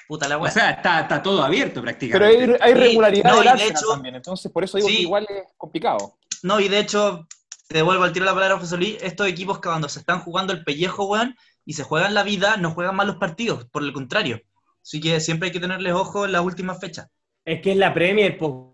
[0.07, 0.53] puta la O weón.
[0.53, 2.59] sea, está, está todo abierto Pero prácticamente.
[2.62, 4.14] hay, hay Sí, regularidad no, del y de Arsenal hecho- también.
[4.14, 4.97] Entonces, por eso digo Sí.
[4.97, 6.16] que igual es complicado.
[6.42, 7.27] No, y de hecho,
[7.66, 10.53] te devuelvo al tiro la palabra, José Luis, estos equipos que cuando se están jugando
[10.53, 13.92] el pellejo, weón, y se juegan la vida, no juegan mal los partidos, por el
[13.92, 14.42] contrario.
[14.83, 17.09] Así que siempre hay que tenerles ojo en las últimas fechas.
[17.44, 18.74] Es que es la Premier, po,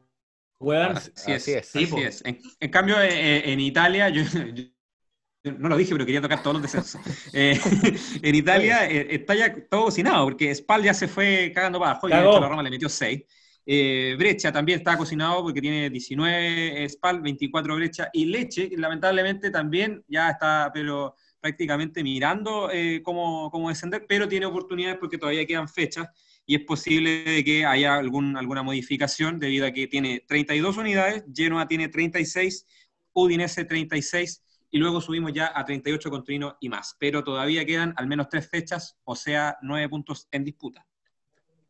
[0.60, 0.96] weón.
[0.96, 1.66] Así, Así es, es.
[1.68, 1.98] Sí, así po.
[2.00, 2.24] es.
[2.24, 4.64] En, en cambio, eh, en Italia, yo, yo-
[5.44, 7.00] yo no lo dije, pero quería tocar todos los descensos.
[7.32, 7.58] Eh,
[8.22, 12.08] en Italia eh, está ya todo cocinado, porque Spal ya se fue cagando para abajo
[12.10, 12.30] y de Cagó.
[12.30, 13.22] hecho la Roma le metió 6.
[13.66, 20.02] Eh, Brecha también está cocinado porque tiene 19 Spal, 24 Brecha y Leche, lamentablemente también
[20.08, 25.68] ya está, pero prácticamente mirando eh, cómo, cómo descender, pero tiene oportunidades porque todavía quedan
[25.68, 26.08] fechas
[26.46, 31.24] y es posible de que haya algún, alguna modificación debido a que tiene 32 unidades,
[31.34, 32.66] Genoa tiene 36,
[33.12, 36.96] Udinese 36 y luego subimos ya a 38 con Torino y más.
[36.98, 40.86] Pero todavía quedan al menos tres fechas, o sea, nueve puntos en disputa.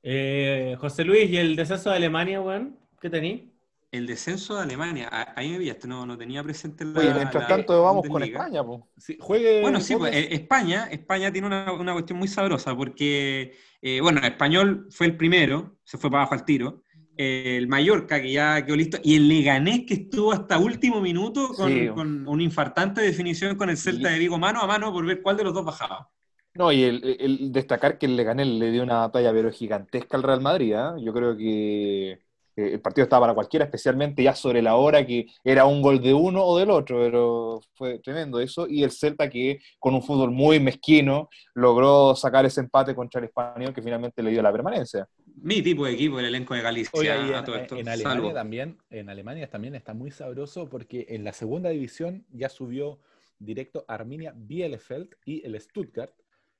[0.02, 2.78] Eh, José Luis, ¿y el descenso de Alemania, weón?
[3.00, 3.52] ¿Qué tení?
[3.92, 7.00] El descenso de Alemania, ahí me pillaste, no, no tenía presente la.
[7.00, 8.22] Oye, mientras la tanto vamos con.
[8.22, 8.62] España.
[8.96, 13.53] Sí, juegue Bueno, sí, pues, eh, España, España tiene una, una cuestión muy sabrosa porque,
[13.83, 16.85] eh, bueno, Español fue el primero, se fue para abajo al tiro.
[17.16, 21.48] eh, el Mallorca, que ya quedó listo, y el Leganés, que estuvo hasta último minuto
[21.55, 21.88] con, Sí.
[21.88, 25.37] con una infartante definición con el Celta de Vigo mano a mano por ver cuál
[25.37, 26.09] de los dos bajaba.
[26.55, 30.22] No, y el, el destacar que el Leganés le dio una batalla pero gigantesca al
[30.22, 30.96] Real Madrid, ¿ah?
[31.00, 32.20] Yo creo que
[32.61, 36.01] eh, el partido estaba para cualquiera, especialmente ya sobre la hora que era un gol
[36.01, 38.66] de uno o del otro, pero fue tremendo eso.
[38.68, 43.27] Y el Celta que con un fútbol muy mezquino logró sacar ese empate contra el
[43.27, 45.09] Español que finalmente le dio la permanencia.
[45.42, 46.90] Mi tipo de equipo, el elenco de Galicia.
[46.92, 47.77] Oye, y a en, todo esto.
[47.77, 48.33] en Alemania Salvo.
[48.33, 53.01] también, en Alemania también está muy sabroso porque en la segunda división ya subió
[53.38, 56.12] directo Arminia Bielefeld y el Stuttgart.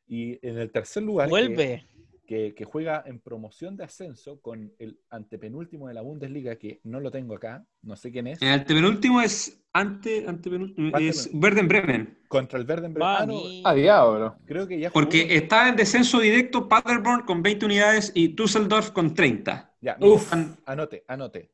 [0.06, 1.56] Y en el tercer lugar, Vuelve.
[1.56, 7.00] que, que juega en promoción de ascenso con el antepenúltimo de la Bundesliga, que no
[7.00, 11.28] lo tengo acá, no sé quién es, El antepenúltimo es ante, antepenúltimo, es.
[11.32, 12.18] Werder Bremen.
[12.28, 13.40] contra el Verden Bre- ah, no.
[13.64, 14.36] Ah, diablo.
[14.46, 18.90] creo que ya jugó- Porque está en descenso directo Paderborn con 20 unidades y Düsseldorf
[18.92, 19.74] con 30.
[19.80, 20.32] Ya, mira, Uf.
[20.32, 21.50] an- anote, anote.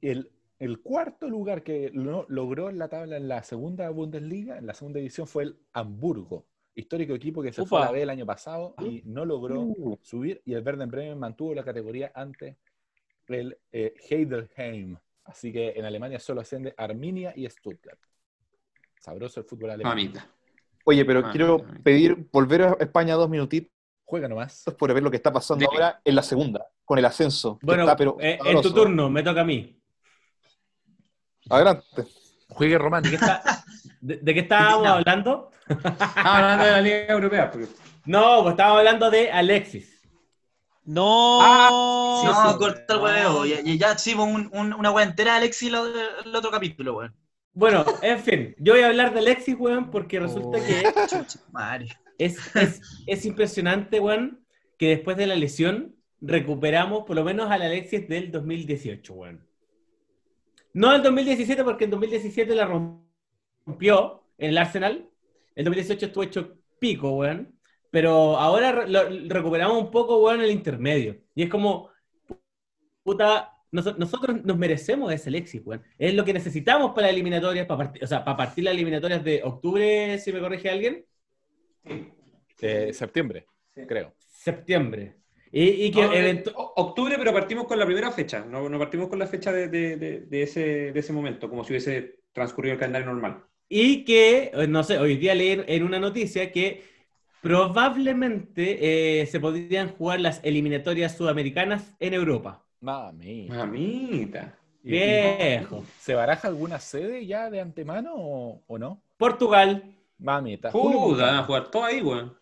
[0.00, 0.28] El,
[0.58, 4.74] el cuarto lugar que lo- logró en la tabla en la segunda Bundesliga, en la
[4.74, 7.92] segunda división, fue el Hamburgo, histórico equipo que se fue a la.
[7.92, 9.98] B el año pasado y no logró Uh.
[10.02, 10.42] subir.
[10.44, 12.58] Y el Werder Bremen mantuvo la categoría ante
[13.28, 14.96] el eh, Heidelheim.
[15.24, 17.98] Así que en Alemania solo asciende Arminia y Stuttgart.
[19.00, 19.92] Sabroso el fútbol alemán.
[19.96, 20.28] Mamita.
[20.84, 21.78] Oye, pero Ah, quiero ah, ah.
[21.82, 23.70] pedir, volver a España dos minutitos
[24.06, 24.64] Juega nomás.
[24.78, 27.58] por ver lo que está pasando ahora en la segunda, con el ascenso.
[27.62, 29.80] Bueno, está, pero eh, en tu turno, me toca a mí.
[31.48, 32.04] Adelante.
[32.48, 33.02] Juegue Román.
[33.02, 33.63] ¿De qué, está-
[34.06, 35.50] de- de qué estábamos hablando?
[35.68, 37.50] Ah, hablando de la Liga Europea.
[37.50, 37.68] porque-
[38.04, 40.02] No, pues estábamos hablando de Alexis.
[40.84, 41.38] No.
[41.40, 42.58] Ah, sí, no, sí.
[42.58, 43.46] corta el huevo.
[43.46, 47.14] Ya, ya, ya hicimos un- un- una wea entera, Alexis, lo- el otro capítulo, weón.
[47.54, 50.62] Bueno, en fin, yo voy a hablar de Alexis, weón, porque resulta Oh.
[50.62, 50.82] que
[52.18, 52.36] es,
[53.06, 54.44] es impresionante, weón,
[54.76, 59.46] que después de la lesión recuperamos por lo menos al Alexis del 2018, weón.
[60.74, 63.04] No del 2017, porque en 2017 la rompió
[63.66, 65.08] en el Arsenal.
[65.54, 67.54] El 2018 estuvo hecho pico, weón.
[67.90, 71.16] Pero ahora lo- recuperamos un poco, weón, el intermedio.
[71.34, 71.90] Y es como,
[73.02, 75.82] puta, Nos- nosotros nos merecemos ese Alexis, weón.
[75.98, 79.42] Es lo que necesitamos para eliminatorias, para partir, o sea, para partir las eliminatorias de
[79.42, 81.04] octubre, si me corrige alguien,
[82.60, 83.46] Eh, septiembre,
[83.88, 84.14] creo.
[84.28, 85.16] septiembre.
[85.50, 89.08] Y, y que No, eh, octubre, pero partimos con la primera fecha, no, no partimos
[89.08, 92.74] con la fecha de, de- de- de ese, de ese momento, como si hubiese transcurrido
[92.74, 93.42] el calendario normal.
[93.68, 96.84] Y que, eh, no sé, hoy día leí en una noticia que
[97.40, 102.64] probablemente eh, se podrían jugar las eliminatorias sudamericanas en Europa.
[102.80, 103.48] Mami.
[103.48, 104.58] Mamita.
[104.82, 105.84] ¿Y- Viejo.
[105.98, 109.02] ¿Se baraja alguna sede ya de antemano o, o no?
[109.16, 110.70] Portugal, Mamita.
[110.70, 112.34] Puta, van a jugar todo ahí, weón.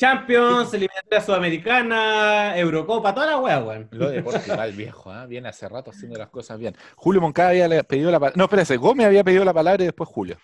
[0.00, 3.86] Champions, eliminatoria sudamericana, Eurocopa, toda la wea, weón.
[3.90, 5.26] Lo de Portugal, viejo, ¿ah?
[5.26, 6.74] viene hace rato haciendo las cosas bien.
[6.96, 8.38] Julio Moncada había le- pedido la palabra.
[8.38, 10.38] No, espérese, Gómez había pedido la palabra y después Julio.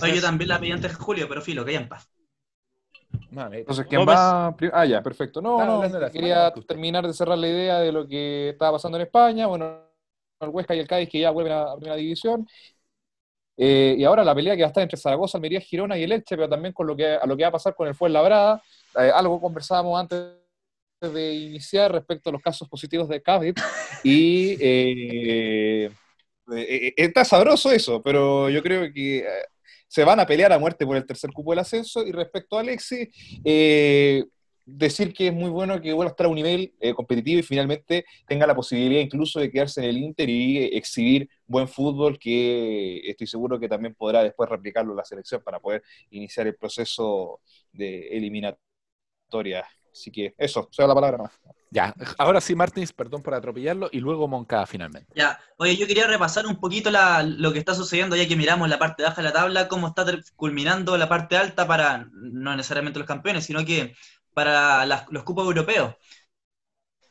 [0.00, 2.08] Oye, yo también la pedí antes de Julio, pero filo, que ya en paz.
[3.32, 4.16] Mami, Entonces, ¿quién Gómez.
[4.16, 4.54] va?
[4.72, 5.42] Ah, ya, perfecto.
[5.42, 9.48] No, no, quería terminar de cerrar la idea de lo que estaba pasando en España.
[9.48, 9.80] Bueno,
[10.38, 12.46] el Huesca y el Cádiz que ya vuelven a, a primera división.
[13.56, 16.12] Eh, y ahora la pelea que va a estar entre Zaragoza, Almería, Girona y el
[16.12, 18.62] Elche, pero también con lo que, a lo que va a pasar con el Fuenlabrada.
[18.98, 20.34] Eh, algo conversábamos antes
[21.00, 23.54] de iniciar respecto a los casos positivos de COVID.
[24.06, 25.90] Y eh,
[26.54, 29.26] eh, está sabroso eso, pero yo creo que
[29.88, 32.06] se van a pelear a muerte por el tercer cupo del ascenso.
[32.06, 33.08] Y respecto a Alexis,
[34.66, 37.42] decir que es muy bueno que vuelva a estar a un nivel eh, competitivo y
[37.42, 42.18] finalmente tenga la posibilidad incluso de quedarse en el Inter y eh, exhibir buen fútbol
[42.18, 46.56] que estoy seguro que también podrá después replicarlo en la selección para poder iniciar el
[46.56, 47.40] proceso
[47.72, 48.58] de eliminatoria.
[49.92, 51.32] Así que eso, sea la palabra más.
[51.70, 55.12] Ya, ahora sí, Martins, perdón por atropellarlo, y luego Moncada finalmente.
[55.14, 58.68] Ya, oye, yo quería repasar un poquito la- lo que está sucediendo, ya que miramos
[58.68, 60.04] la parte baja de la tabla, cómo está
[60.36, 63.94] culminando la parte alta para, no necesariamente los campeones, sino que
[64.34, 65.94] para las- los cupos europeos.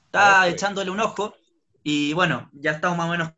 [0.06, 0.46] Está Ojo.
[0.50, 1.36] echándole un ojo,
[1.84, 3.32] y bueno, ya estamos más o menos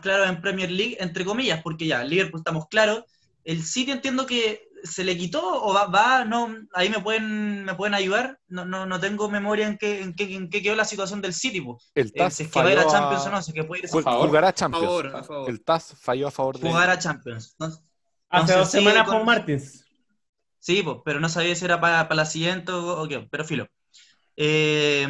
[0.00, 3.04] claros en Premier League, entre comillas, porque ya, Liverpool estamos claros.
[3.44, 7.74] El City entiendo que se le quitó o va, va, no, ahí me pueden, me
[7.74, 8.38] pueden ayudar.
[8.46, 11.34] No, no, no tengo memoria en qué, en qué, en qué quedó la situación del
[11.34, 11.80] City, po.
[11.94, 13.50] El Eh, TAS si es que va a ir a falló Champions o no, si
[13.50, 14.26] es que puede ir Ju- A favor.
[14.28, 14.84] Jugará a Champions.
[14.86, 15.50] favor, a favor.
[15.50, 16.68] El TAS falló a favor de.
[16.68, 17.56] jugar a Champions.
[17.58, 17.66] ¿no?
[17.66, 17.80] Hace
[18.30, 19.84] Entonces, dos semanas con- Martins.
[20.58, 23.68] Sí, pues, pero no sabía si era para, la siguiente o, qué, pero filo.
[24.36, 25.06] Eh,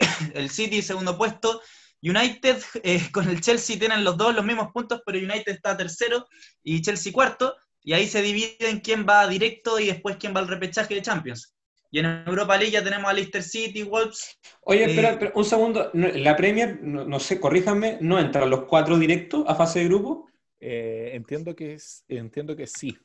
[0.34, 1.60] el City, segundo puesto.
[2.02, 6.26] United eh, con el Chelsea tienen los dos los mismos puntos, pero United está tercero
[6.62, 7.56] y Chelsea cuarto.
[7.82, 11.54] Y ahí se dividen quién va directo y después quién va al repechaje de Champions.
[11.90, 14.38] Y en Europa League ya tenemos a Leicester City, Wolves.
[14.60, 15.90] Oye, Eh, espera, espera, un segundo.
[15.92, 20.28] La Premier, no, no sé, corríjanme, ¿no entran los cuatro directos a fase de grupo?
[20.60, 22.96] Eh, entiendo, que es, entiendo que sí.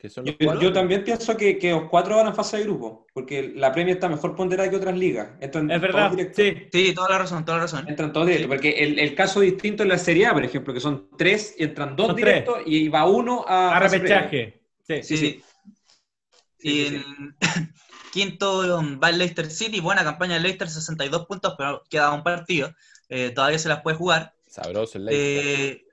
[0.00, 0.62] Que son Yo, los cuatro.
[0.62, 3.96] yo también pienso que, que los cuatro van a fase de grupo, porque la Premier
[3.96, 5.28] está mejor ponderada que otras ligas.
[5.40, 6.56] Entran Es verdad, sí.
[6.72, 7.86] Sí, toda la razón, toda la razón.
[7.86, 8.56] Entran todos directos, Sí.
[8.56, 11.64] porque el, el caso distinto en la Serie A, por ejemplo, que son tres, y
[11.64, 14.62] entran dos Son directos y va uno a, A repechaje.
[14.88, 15.02] Sí.
[15.02, 15.42] Sí, sí.
[16.58, 17.04] Sí, Y sí, sí.
[17.60, 17.74] en
[18.12, 22.74] quinto va el Leicester City, buena campaña de Leicester, 62 puntos, pero queda un partido,
[23.10, 24.32] eh, todavía se las puede jugar.
[24.46, 25.70] Sabroso el Leicester.
[25.76, 25.84] Eh,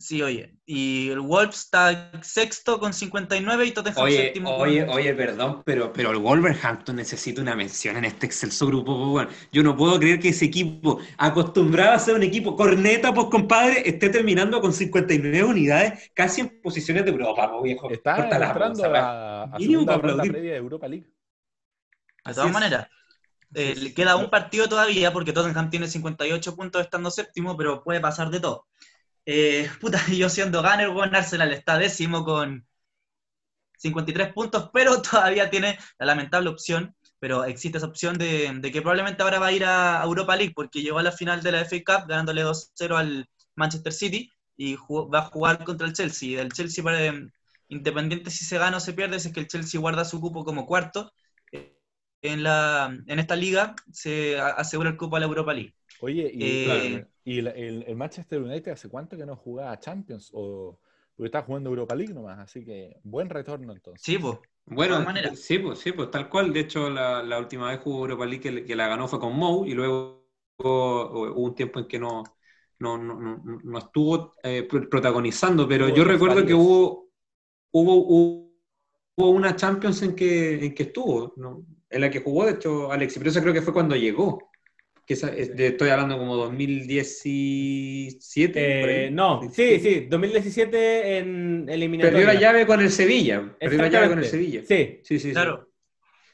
[0.00, 4.84] sí, oye, y el Wolves está sexto con 59 y Tottenham Oye, séptimo con- oye,
[4.88, 8.96] oye, perdón, pero, pero el Wolverhampton necesita una mención en este excelso grupo.
[9.10, 9.30] bueno.
[9.52, 13.88] Yo no puedo creer que ese equipo, acostumbrado a ser un equipo corneta, pues compadre,
[13.88, 17.90] esté terminando con 59 unidades, casi en posiciones de Europa, pues, viejo.
[17.90, 19.00] Está Corta la entrando pues.
[19.02, 20.32] a, a Mínimo segunda para ronda aplaudir.
[20.32, 21.06] previa de Europa League.
[22.24, 22.88] De todas maneras,
[23.54, 28.30] eh, queda un partido todavía porque Tottenham tiene 58 puntos estando séptimo, pero puede pasar
[28.30, 28.66] de todo.
[29.32, 32.66] Eh, puta, yo siendo Gunner, bueno, Arsenal está décimo con
[33.78, 39.22] 53 puntos, pero todavía tiene la lamentable opción, pero existe esa opción de, que probablemente
[39.22, 42.00] ahora va a ir a Europa League porque llegó a la final de la FA
[42.00, 46.40] Cup ganándole 2-0 al Manchester City y va a jugar contra el Chelsea.
[46.40, 47.14] El Chelsea, para-
[47.68, 50.66] independiente si se gana o se pierde, es que el Chelsea guarda su cupo como
[50.66, 51.12] cuarto,
[52.22, 55.74] en, la, en esta liga se asegura el cupo a la Europa League.
[55.98, 59.78] Oye, y, Eh, claro, y la- el, el Manchester United hace cuánto que no jugaba
[59.80, 60.78] Champions o
[61.16, 64.02] porque está jugando Europa League nomás, así que buen retorno entonces.
[64.04, 64.38] Sí, pues.
[64.66, 66.52] Bueno, De sí, pues, sí, pues tal cual.
[66.52, 69.36] De hecho, la, la última vez jugó Europa League que, que la ganó fue con
[69.36, 70.24] Mou y luego
[70.58, 72.22] hubo un tiempo en que no,
[72.78, 77.10] no, no, no- no estuvo eh, pr- protagonizando, pero Hubo yo recuerdo que hubo,
[77.72, 78.52] hubo,
[79.16, 81.64] hubo una Champions en que, en que estuvo, ¿no?
[81.90, 84.50] En la que jugó, de hecho, Alexis, pero eso creo que fue cuando llegó.
[85.06, 88.80] Que esa- es de- estoy hablando como 2017.
[88.80, 88.94] por ahí.
[89.06, 92.18] Eh, no, sí, sí, 2017 en eliminatoria.
[92.26, 93.56] Perdió la llave con el Sevilla.
[93.58, 94.24] Perdió la llave con el.
[94.24, 94.60] Sevilla.
[94.66, 95.00] Sí.
[95.02, 95.32] Sí, sí, sí.
[95.32, 95.68] Claro.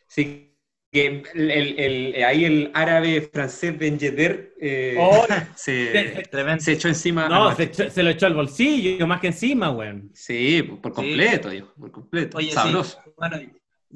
[0.06, 0.52] Sí,
[0.92, 5.26] que el, el- el- ahí el árabe francés Ben Yedder eh, Oh,
[5.56, 7.28] se, se- se echó encima.
[7.28, 10.10] No, se, echó- se lo echó al bolsillo, más que encima, weón.
[10.14, 10.96] Sí, por Sí.
[10.96, 12.38] completo, dijo, por completo.
[12.38, 12.98] Oye, Sabroso.
[13.04, 13.10] sí.
[13.16, 13.38] Bueno,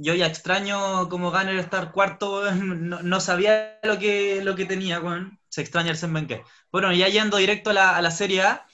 [0.03, 5.01] yo ya extraño como Gunner estar cuarto, no, no sabía lo que, lo que tenía,
[5.01, 5.39] weón.
[5.49, 6.45] Se extraña el Senbenque.
[6.71, 8.67] Bueno, ya yendo directo a la, a la Serie A,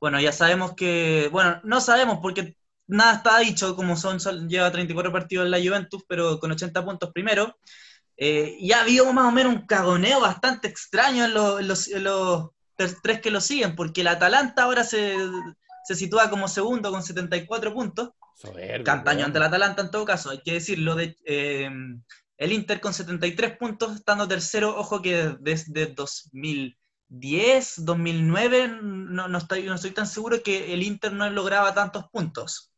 [0.00, 2.56] bueno, ya sabemos que, bueno, no sabemos porque
[2.86, 4.18] nada está dicho, como son,
[4.48, 7.58] lleva 34 partidos en la Juventus, pero con 80 puntos primero.
[8.16, 12.50] Eh, y ha habido más o menos un cagoneo bastante extraño en los, los-
[13.02, 15.14] tres que lo siguen, porque el Atalanta ahora se,
[15.84, 18.10] se sitúa como segundo con 74 puntos.
[18.40, 19.26] Soberbio, Campaña weón.
[19.26, 20.94] ante el Atalanta en todo caso, hay que decirlo.
[20.94, 21.68] De, eh,
[22.38, 29.64] el Inter con 73 puntos, estando tercero, ojo que desde 2010, 2009, no, no, estoy,
[29.64, 32.72] no estoy tan seguro que el Inter no lograba tantos puntos.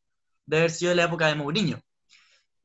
[0.46, 1.80] Debe haber sido la época de Mourinho.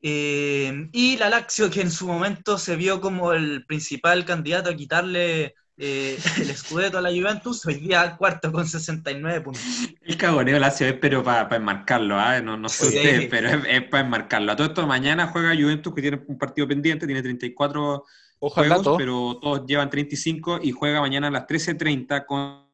[0.01, 4.75] Eh, y la Lazio, que en su momento se vio como el principal candidato a
[4.75, 9.61] quitarle eh, el escudeto a la Juventus, hoy día cuarto con 69 puntos.
[10.01, 12.41] El cagoneo la hace, pero para enmarcarlo, ¿ah?
[12.41, 12.97] no, no sé Sí.
[12.97, 14.51] ustedes, pero es, para enmarcarlo.
[14.51, 18.05] A todo esto, mañana juega Juventus, que tiene un partido pendiente, tiene 34
[18.39, 18.97] Ojo al juegos, dato.
[18.97, 22.65] pero todos llevan 35 y juega mañana a las 13.30 con-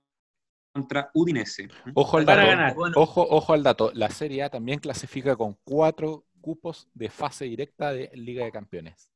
[0.74, 1.68] contra Udinese.
[1.94, 2.50] Ojo al Para dato.
[2.58, 2.74] ganar.
[2.76, 3.92] Bueno, Ojo, ojo al dato.
[3.94, 9.12] La Serie A también clasifica con cuatro cupos de fase directa de Liga de Campeones.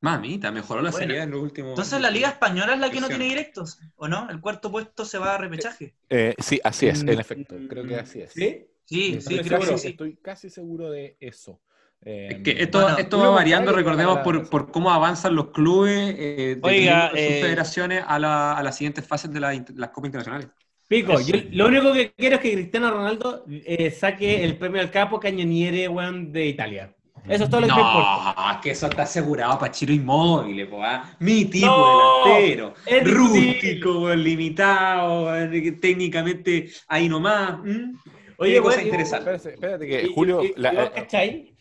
[0.00, 1.70] Mamita, mejoró la Bueno, serie en los últimos.
[1.72, 4.28] Entonces la Liga Española es la que no tiene directos, ¿o no?
[4.30, 5.94] El cuarto puesto se va a repechaje.
[6.08, 7.54] Eh, sí, así es, en Mm, efecto.
[7.68, 8.32] Creo que así es.
[8.32, 8.66] ¿Sí?
[8.86, 9.88] Sí, Estoy, sí, ¿Estoy creo que casi, sí.
[9.90, 11.60] estoy casi seguro de eso.
[12.02, 16.14] Eh, Es que esto, Bueno, esto va variando, recordemos, por, por cómo avanzan los clubes
[16.18, 19.90] eh, Oiga, de sus eh, federaciones a, la- a las siguientes fases de la las
[19.90, 20.48] Copas Internacionales.
[20.88, 24.90] Pico, yo lo único que quiero es que Cristiano Ronaldo eh, saque el premio al
[24.90, 26.94] capo cañoniere, weón, de Italia.
[27.28, 28.34] Eso es todo lo que importa.
[28.36, 31.04] No, es que eso está asegurado para Chiro Inmóvil, ¿ah?
[31.20, 37.60] mi tipo No, delantero, rústico, limitado, que técnicamente ahí nomás.
[37.64, 37.92] ¿m?
[38.38, 39.34] Oye, Qué cosa weón, y- interesante.
[39.34, 40.42] espérate, espérate que y- Julio.
[40.44, 41.54] y- la- ¿Vos cachai?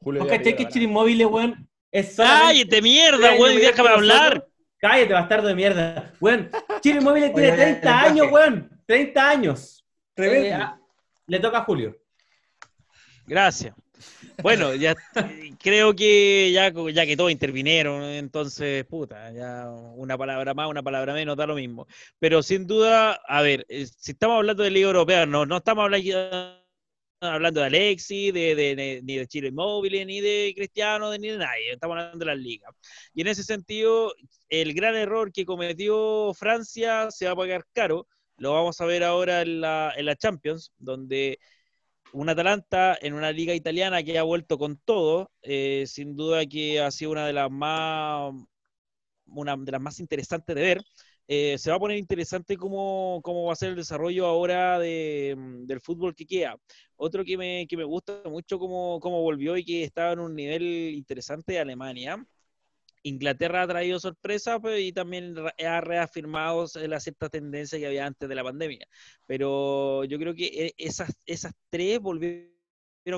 [0.00, 0.68] Julio ¿Vos cachai que.
[0.68, 3.56] Chile Inmóvil, weón, es ¡Cállate, mierda, weón!
[3.56, 4.46] ¡Déjame hablar!
[4.78, 6.12] Cállate, bastardo de mierda.
[6.20, 6.50] Weón,
[6.82, 8.06] Chile Inmóvil tiene Oye, 30 lenguaje.
[8.08, 8.82] años, weón.
[8.86, 9.84] 30 años.
[10.16, 10.78] Eh, ah,
[11.26, 11.96] le toca a Julio.
[13.26, 13.74] Gracias.
[14.42, 14.94] Bueno, ya
[15.62, 16.72] creo que ya,
[17.06, 21.86] que todos intervinieron, entonces, puta, ya una palabra más, una palabra menos, da lo mismo.
[22.18, 25.84] Pero sin duda, a ver, eh, si estamos hablando de Liga Europea, no, no estamos
[25.84, 26.56] hablando,
[27.20, 31.38] hablando de Alexis, de, de- de- ni de Chile Inmóvil, ni de Cristiano, ni de
[31.38, 32.74] nadie, estamos hablando de las ligas.
[33.14, 34.14] Y en ese sentido,
[34.48, 38.06] el gran error que cometió Francia se va a pagar caro,
[38.38, 41.38] lo vamos a ver ahora en la, en la Champions, donde
[42.12, 46.80] un Atalanta en una liga italiana que ha vuelto con todo, eh, sin duda que
[46.80, 48.32] ha sido una de las más
[49.26, 50.82] una de las más interesantes de ver.
[51.28, 55.36] Eh, se va a poner interesante cómo, cómo va a ser el desarrollo ahora de,
[55.66, 56.56] del fútbol que queda.
[56.96, 60.34] Otro que me, que me gusta mucho cómo, cómo volvió y que estaba en un
[60.34, 62.24] nivel interesante, Alemania.
[63.02, 65.34] Inglaterra ha traído sorpresas pues, y también
[65.66, 68.86] ha reafirmado la cierta tendencia que había antes de la pandemia.
[69.26, 72.59] Pero yo creo que e- esas, esas tres volvieron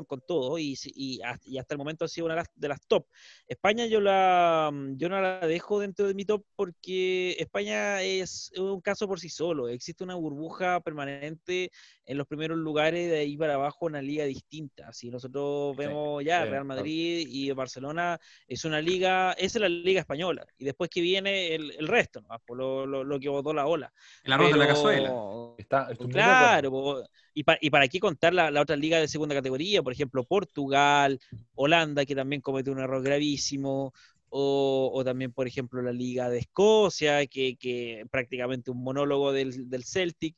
[0.07, 2.69] con todo y, y hasta, y hasta el momento ha sido una de las, de
[2.69, 3.05] las top.
[3.49, 8.81] España yo, la, yo no la dejo dentro de mi top porque España es un
[8.81, 9.69] caso por sí solo.
[9.69, 11.71] Existe una burbuja permanente
[12.07, 14.93] en los primeros lugares de ahí para abajo, una liga distinta.
[14.93, 16.65] Si nosotros Sí, vemos ya sí, Real claro.
[16.65, 20.47] Madrid y Barcelona, es una liga, esa es la liga española.
[20.59, 22.29] Y después que viene el, el resto, ¿no?
[22.47, 23.93] por lo, lo- lo que botó la ola.
[24.25, 25.13] El arroz de la Pero- cazuela.
[25.59, 27.05] Está, Claro,
[27.35, 30.25] y, pa- y para qué contar la, la otra liga de segunda categoría, por ejemplo,
[30.25, 31.21] Portugal,
[31.55, 33.93] Holanda, que también cometió un error gravísimo,
[34.31, 39.69] o, o también, por ejemplo, la liga de Escocia, que, que prácticamente un monólogo del,
[39.69, 40.37] del Celtic,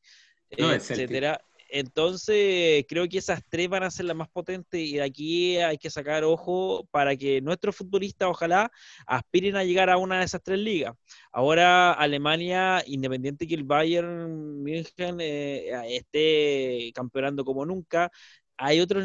[0.59, 1.29] No, Celtic.
[1.69, 5.91] Entonces, creo que esas tres van a ser las más potentes y aquí hay que
[5.91, 8.71] sacar ojo para que nuestros futbolistas, ojalá,
[9.07, 10.95] aspiren a llegar a una de esas tres ligas.
[11.33, 18.11] Ahora Alemania, independiente que el Bayern München eh, esté campeonando como nunca,
[18.57, 19.05] hay otros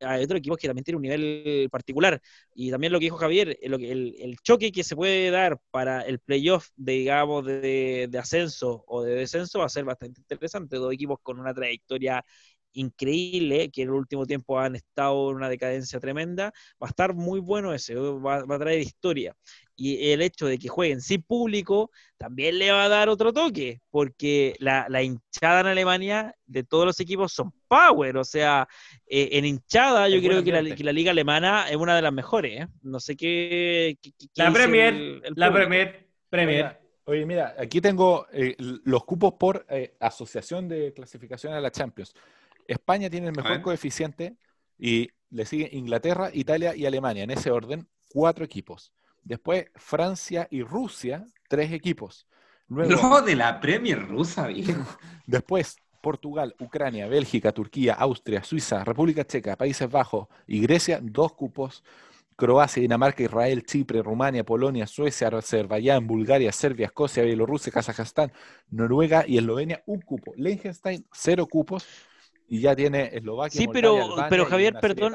[0.00, 2.20] hay otros equipos que también tienen un nivel particular.
[2.54, 5.30] Y también lo que dijo Javier, eh, lo que- el, el choque que se puede
[5.30, 9.84] dar para el playoff, de, digamos, de, de ascenso o de descenso va a ser
[9.84, 10.76] bastante interesante.
[10.76, 12.24] Dos equipos con una trayectoria
[12.72, 16.52] increíble, que en el último tiempo han estado en una decadencia tremenda,
[16.82, 19.34] va a estar muy bueno ese, va, va a traer historia.
[19.76, 23.80] Y el hecho de que jueguen sin público también le va a dar otro toque,
[23.90, 28.68] porque la, la hinchada en Alemania de todos los equipos son power, o sea,
[29.06, 32.02] eh, en hinchada yo Es creo que la, que la liga alemana es una de
[32.02, 32.66] las mejores, ¿eh?
[32.82, 33.96] No sé qué...
[34.02, 35.52] qué- qué- La Premier, el- el la.
[35.52, 36.78] Premier, Premier.
[37.04, 42.14] Oye, mira, aquí tengo eh, los cupos por eh, asociación de clasificación a la Champions.
[42.72, 44.36] España tiene el mejor coeficiente
[44.78, 47.24] y le sigue Inglaterra, Italia y Alemania.
[47.24, 48.92] En ese orden, cuatro equipos.
[49.24, 52.26] Después, Francia y Rusia, tres equipos.
[52.68, 54.84] Luego, Lo de la Premier rusa, viejo.
[55.26, 61.82] Después, Portugal, Ucrania, Bélgica, Turquía, Austria, Suiza, República Checa, Países Bajos y Grecia, dos cupos.
[62.36, 68.32] Croacia, Dinamarca, Israel, Chipre, Rumania, Polonia, Suecia, Azerbaiyán, Bulgaria, Serbia, Escocia, Bielorrusia, Kazajstán,
[68.70, 70.32] Noruega y Eslovenia, un cupo.
[70.36, 71.86] Liechtenstein, cero cupos.
[72.50, 75.14] Y ya tiene Eslovaquia, Sí, Moldavia, pero- Albania pero, Javier, perdón.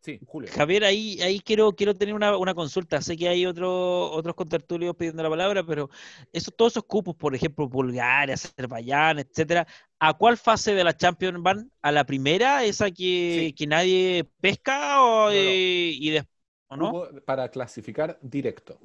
[0.00, 0.50] Sí, Julio.
[0.52, 3.00] Javier, ahí, ahí quiero, quiero tener una, una consulta.
[3.00, 5.90] Sé que hay otro, otros contertulios pidiendo la palabra, pero
[6.32, 9.64] esos, todos esos cupos, por ejemplo, Bulgaria, Azerbaiyán, etcétera,
[10.00, 11.70] ¿a cuál fase de la Champions van?
[11.82, 13.52] ¿A la primera, esa que, Sí.
[13.52, 15.30] que nadie pesca o, No, no.
[15.30, 16.24] eh, y des-
[16.66, 17.04] o no?
[17.24, 18.80] Para clasificar directo.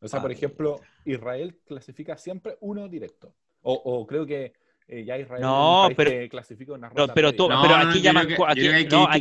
[0.00, 3.34] O sea, Ah, por ok, ejemplo, Israel clasifica siempre uno directo.
[3.62, 4.52] O, o creo que
[4.92, 7.36] eh, ya Israel No, es un país pero- que clasifica una Pero, ronda pero, previa.
[7.36, 8.20] tú- No, pero no, aquí no,
[9.08, 9.20] aquí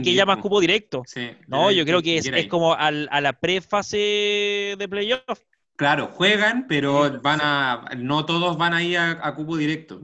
[0.59, 1.03] directo.
[1.07, 5.41] Sí, No, yo creo que es, como al- a la prefase de playoff.
[5.77, 7.43] Claro, juegan, pero Sí, van sí.
[7.45, 7.85] a.
[7.97, 10.01] No todos van ahí a, a cupo directo.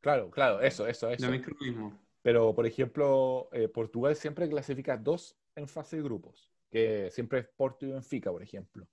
[0.00, 1.30] Claro, claro, eso, eso, eso.
[1.30, 1.98] Mismo.
[2.22, 7.46] Pero, por ejemplo, eh, Portugal siempre clasifica dos en fase de grupos, que siempre es
[7.56, 8.86] Porto y Benfica, por ejemplo.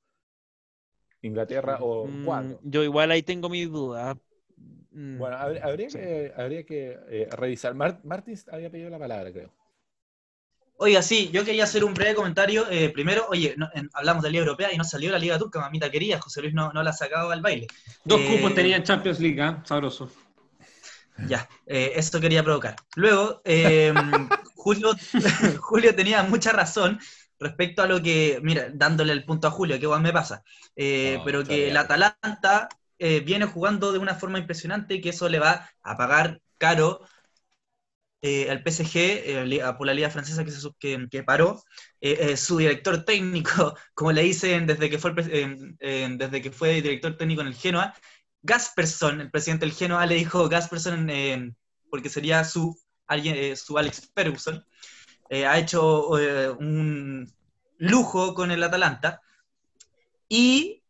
[1.22, 2.60] Inglaterra o Mm, cuatro.
[2.64, 4.18] yo igual ahí tengo mis dudas.
[4.92, 5.18] Mm.
[5.18, 5.98] Bueno, habría, habría Sí.
[6.00, 7.74] que, habría que eh, revisar.
[7.76, 9.52] Mar- Martins había pedido la palabra, creo.
[10.78, 12.66] Oiga, sí, yo quería hacer un breve comentario.
[12.70, 15.60] Eh, primero, oye, no- en- hablamos de Liga Europea y no salió la Liga Turca,
[15.62, 16.20] mamita querida.
[16.20, 17.68] José Luis no, no la ha sacado al baile.
[18.04, 19.62] Dos Eh, cupos tenían Champions League, ¿ah?
[19.66, 20.10] Sabroso.
[21.18, 22.76] Ya, eh, eso quería provocar.
[22.96, 23.94] Luego, eh,
[24.56, 24.92] Julio,
[25.62, 27.00] Julio tenía mucha razón
[27.40, 30.44] respecto a lo que, mira, dándole el punto a Julio, que igual me pasa,
[30.76, 31.78] Eh, No, pero que el.
[31.78, 32.70] Atalanta
[33.02, 37.02] eh, viene jugando de una forma impresionante y que eso le va a pagar caro
[38.22, 41.64] eh, al PSG, eh, por la liga francesa que, se que, que paró.
[42.00, 46.52] Eh, eh, su director técnico, como le dicen desde que fue, eh, eh, desde que
[46.52, 47.94] fue director técnico en el Genoa,
[48.44, 51.56] Gasperson, el presidente del Genoa, le dijo Gasperson,
[51.90, 54.66] porque sería su, alguien, su Alex Ferguson,
[55.32, 56.08] ha hecho
[56.58, 57.32] un
[57.78, 59.22] lujo con el Atalanta.
[60.28, 60.81] Y,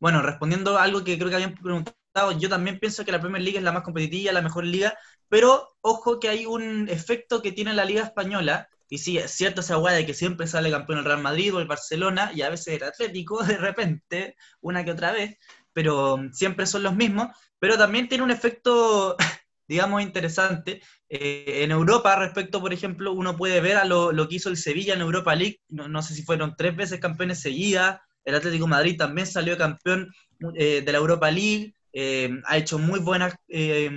[0.00, 3.42] bueno, respondiendo a algo que creo que habían preguntado, yo también pienso que la Premier
[3.42, 4.96] League es la más competitiva, la mejor liga,
[5.28, 9.60] pero ojo que hay un efecto que tiene la liga española, y sí, es cierto
[9.60, 12.50] esa hueá de que siempre sale campeón el Real Madrid o el Barcelona, y a
[12.50, 15.38] veces el Atlético, de repente, una que otra vez,
[15.72, 17.28] pero um, siempre son los mismos,
[17.58, 19.16] pero también tiene un efecto,
[19.68, 20.80] digamos, interesante.
[21.08, 24.56] Eh, en Europa, respecto, por ejemplo, uno puede ver a lo, lo que hizo el
[24.56, 28.66] Sevilla en Europa League, no, no sé si fueron tres veces campeones seguidas, el Atlético
[28.66, 30.12] Madrid también salió campeón
[30.56, 33.90] eh, de la Europa League, eh, ha hecho muy buenas eh,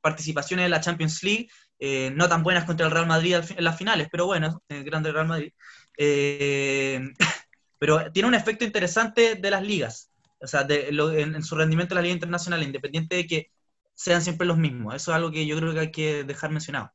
[0.00, 1.48] participaciones en la Champions League,
[1.78, 5.12] eh, no tan buenas contra el Real Madrid en las finales, pero bueno, el grande
[5.12, 5.52] Real Madrid.
[7.78, 10.10] Pero tiene un efecto interesante de las ligas,
[10.40, 13.50] o sea, en, su rendimiento en la liga internacional, independiente de que
[13.92, 14.94] sean siempre los mismos.
[14.94, 16.90] Eso es algo que yo creo que hay que dejar mencionado.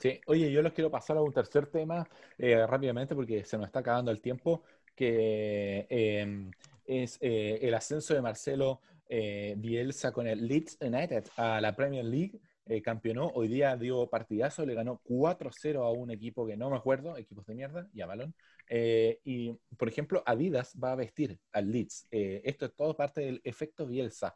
[0.00, 2.04] Sí, oye, yo les quiero pasar a un tercer tema
[2.36, 4.64] rápidamente porque se nos está acabando el tiempo,
[4.96, 6.50] que eh,
[6.86, 12.04] es eh, el ascenso de Marcelo eh, Bielsa con el Leeds United a la Premier
[12.04, 12.40] League.
[12.68, 16.76] eh, campeonó, hoy día dio partidazo, le ganó 4-0 a un equipo que no me
[16.76, 18.34] acuerdo, equipos de mierda, ya balón.
[18.68, 22.08] Eh, y, por ejemplo, Adidas va a vestir al Leeds.
[22.10, 24.34] Eh, esto es todo parte del efecto Bielsa.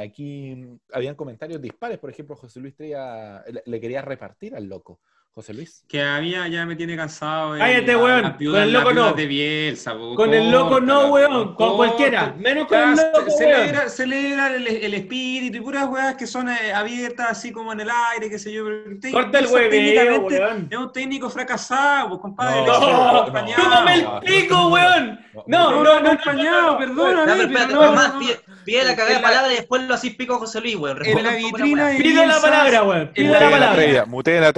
[0.00, 0.56] Aquí
[0.92, 5.00] habían comentarios dispares, por ejemplo, José Luis traía, le, le quería repartir al loco.
[5.36, 5.84] José Luis.
[5.86, 7.58] Que había, ya me tiene cansado.
[7.58, 9.12] Cállate, la- weón, con el loco no.
[9.12, 13.18] de Bielsa, po, Con el loco no, weón, con cualquiera, menos con Ya, el loco,
[13.26, 13.38] weón.
[13.38, 17.80] celebra, celebra el, el espíritu y puras weas que son eh, abiertas así como en
[17.80, 18.64] el aire, qué sé yo.
[19.12, 20.68] Corta el hueveo, técnicamente weón.
[20.70, 22.64] Es un técnico fracasado, pues, compadre.
[22.66, 23.62] No, no, acompañado.
[23.62, 25.20] ¡Chúpame el no, pico, weón!
[25.34, 27.26] No, No, no, no, no, no, no, perdóname.
[27.26, 28.20] Ya, pero espérate, no, nomás, no,
[28.64, 31.04] pide, la cagada de la- palabra y después lo así pico a José Luis, weón.
[31.04, 33.10] En la la vitrina Pide la palabra, weón.
[33.12, 33.76] Pide en la la palabra.
[33.82, 34.52] vitrina- muteen a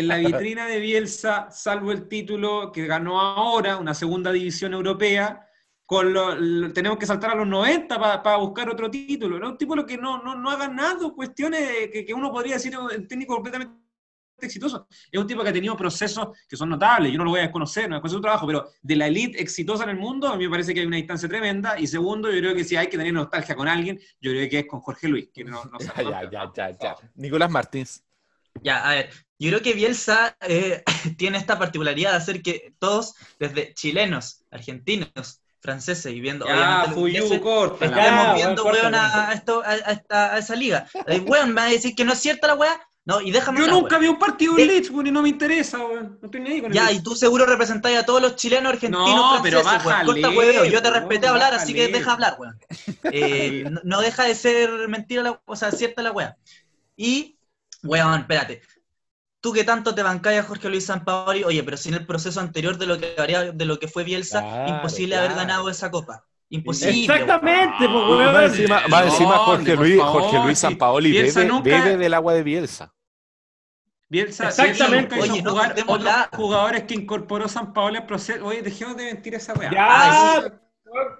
[0.00, 5.44] En la, vitrina de Bielsa, salvo el título que ganó ahora, una segunda división europea,
[5.86, 9.38] con lo- lo- tenemos que saltar a los 90 para buscar otro título.
[9.38, 9.50] ¿no?
[9.50, 12.54] Un tipo lo que no, no, no ha ganado cuestiones de que, que uno podría
[12.54, 13.74] decir un técnico completamente
[14.40, 14.86] exitoso.
[15.10, 17.44] Es un tipo que ha tenido procesos que son notables, yo no lo voy a
[17.44, 20.44] desconocer, no es su trabajo, pero de la elite exitosa en el mundo, a mí
[20.44, 21.78] me parece que hay una distancia tremenda.
[21.80, 24.58] Y segundo, yo creo que si hay que tener nostalgia con alguien, yo creo que
[24.60, 26.96] es con Jorge Luis, que no, no Ya, ya, ya, ya.
[27.16, 28.04] Nicolás Martins.
[28.62, 30.82] Ya, a ver, yo creo que Bielsa eh,
[31.18, 36.94] tiene esta particularidad de hacer que todos, desde chilenos, argentinos, franceses, y viendo Ya, obviamente
[36.94, 37.86] Fuyu, corta.
[37.86, 39.32] Ya, estemos weón, viendo, weón, a, weón.
[39.32, 40.86] esto, a, a esta- a esa liga.
[41.06, 42.80] Eh, weón, me va a decir que no es cierta la weá.
[43.04, 44.02] No, y déjame Yo nunca weón.
[44.02, 46.18] vi un partido De- en Leeds, weón, y no me interesa, weón.
[46.20, 47.00] No estoy ni ahí con el Ya, Leeds.
[47.00, 50.06] y tú seguro representáis a todos los chilenos, argentinos, No, pero franceses, weón.
[50.06, 51.98] bájale, Corta hueveo, yo te weón, respeté hablar, así que bájale.
[51.98, 52.58] deja hablar, weón.
[53.04, 56.36] Eh, no, no deja de ser mentira, la, o sea, cierta la weá.
[56.96, 57.37] Y,
[57.88, 58.62] weón, espérate.
[59.40, 62.76] Tú que tanto te bancáis a Jorge Luis Sampaoli, oye, pero sin el proceso anterior
[62.76, 66.24] de lo que, haría- de lo que fue Bielsa, Claro, imposible haber ganado esa copa.
[66.50, 67.02] Imposible.
[67.02, 68.42] Exactamente, pues, weón.
[68.44, 70.22] encima, más encima ¿Dónde, Jorge Luis, favor?
[70.22, 70.58] Jorge Luis.
[70.58, 72.94] Sampaoli bebe, nunca- bebe del agua de Bielsa.
[74.08, 75.14] Bielsa, Exactamente.
[75.16, 78.44] Bielsa Oye, no jugar contemos otros la- jugadores que incorporó San Paolo al proceso.
[78.46, 79.70] Oye, dejemos de mentir esa weá.
[79.70, 80.50] Ya, Ah,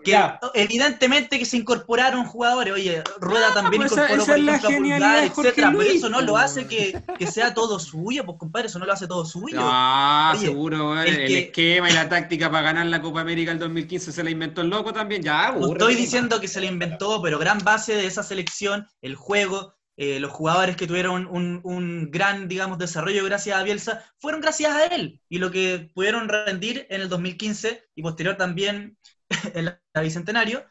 [0.05, 0.39] Que ya.
[0.55, 2.73] evidentemente que se incorporaron jugadores.
[2.75, 5.31] Oye, Rueda también pues esa- incorporó, esa por es la ejemplo, a genialidad Pulgar, de
[5.31, 8.79] Jorge etcétera, pero eso no lo hace que, que sea todo suyo, pues compadre, eso
[8.79, 9.59] no lo hace todo suyo.
[9.61, 13.53] Ah, Oye, seguro, el El, que- esquema y la táctica para ganar la Copa América
[13.53, 15.23] el 2015 se la inventó el loco también.
[15.23, 18.87] Ya, No aburre, estoy diciendo que se le inventó, pero gran base de esa selección,
[19.03, 24.05] el juego, eh, los jugadores que tuvieron un, un gran, digamos, desarrollo gracias a Bielsa,
[24.19, 25.21] fueron gracias a él.
[25.29, 28.97] Y lo que pudieron rendir en el 2015 y posterior también
[29.55, 30.65] en la, la Bicentenario,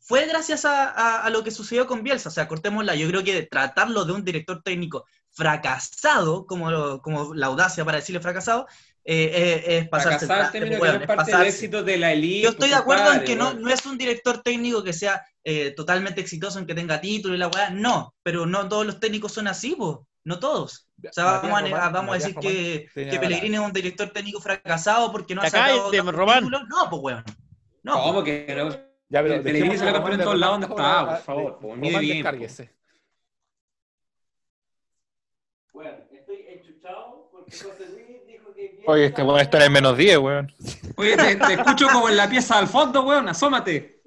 [0.00, 2.28] fue gracias a, a- a lo que sucedió con Bielsa.
[2.28, 2.94] O sea, cortémosla.
[2.94, 7.98] Yo creo que tratarlo de un director técnico fracasado, como, lo- como la audacia para
[7.98, 8.66] decirle fracasado,
[9.04, 9.30] eh,
[9.66, 12.42] eh, es pasarse el Fracasar, es es parte del éxito de la elite.
[12.42, 16.20] Yo estoy de acuerdo en que no, es un director técnico que sea eh, totalmente
[16.20, 19.46] exitoso, en que tenga título y la weá, no, pero no todos los técnicos son
[19.48, 20.88] así, po, no todos.
[21.10, 23.56] O sea, Matías vamos a, negar- Román- vamos a Matías decir Román que, que Pellegrini
[23.56, 25.44] es un director técnico fracasado porque no ha
[25.74, 25.94] sacado
[26.40, 26.62] títulos.
[26.68, 27.24] No, pues weón.
[27.84, 28.70] No, ¿Cómo que no?
[29.08, 29.52] Ya, pero se
[29.84, 32.70] la a campeón en todos lados donde está, por favor, Román, mide bien, descárguese.
[35.72, 38.82] Bueno, estoy enchuchado porque José Luis dijo que...
[38.86, 40.52] Oye, este weón está en el menos 10, weón.
[40.96, 43.28] Oye, te, te escucho como en la pieza al fondo, weón.
[43.28, 44.00] Asómate.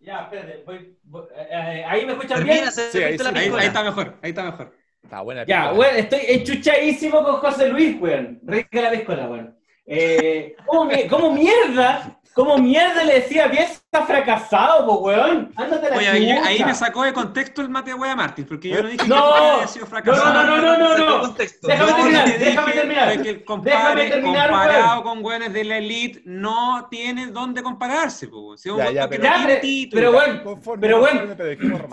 [0.00, 2.72] Ya, espérate, voy, voy- eh, ahí me escuchan termina, bien.
[2.72, 4.74] se Sí, ahí la está mejor, ahí está mejor.
[5.02, 5.44] Está buena.
[5.44, 8.40] Ya, weón, estoy enchuchadísimo con José Luis, weón.
[8.44, 9.57] Rica la piscola, weón.
[9.90, 12.14] Eh, ¿cómo, cómo mierda?
[12.34, 15.50] ¿Cómo mierda le decía Bielsa fracasado, po, weón?
[15.56, 18.80] Ándate la Oye, ahí, ahí me sacó de contexto el mate wea Martín, porque yo
[18.82, 20.32] no dije que No, había sido fracasado.
[20.44, 21.20] no, no, no, no, no.
[21.22, 21.66] contexto.
[21.66, 23.22] Déjame terminar, que déjame terminar.
[23.22, 25.02] que el compadre, Déjame terminar, comparado weón.
[25.02, 28.56] con güeyes de la elite, no tiene dónde compararse, po.
[28.56, 30.00] Si es un Ya, ya, que pero- no Ya, pero- título.
[30.00, 31.06] pero bueno, Conforme, pero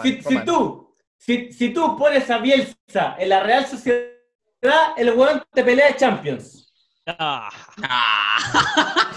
[0.03, 4.03] Si, si tú, si, si tú pones a Bielsa en la Real Sociedad,
[4.97, 6.64] el weón te pelea de Champions.
[7.07, 7.49] Ah,
[7.83, 8.37] Ah,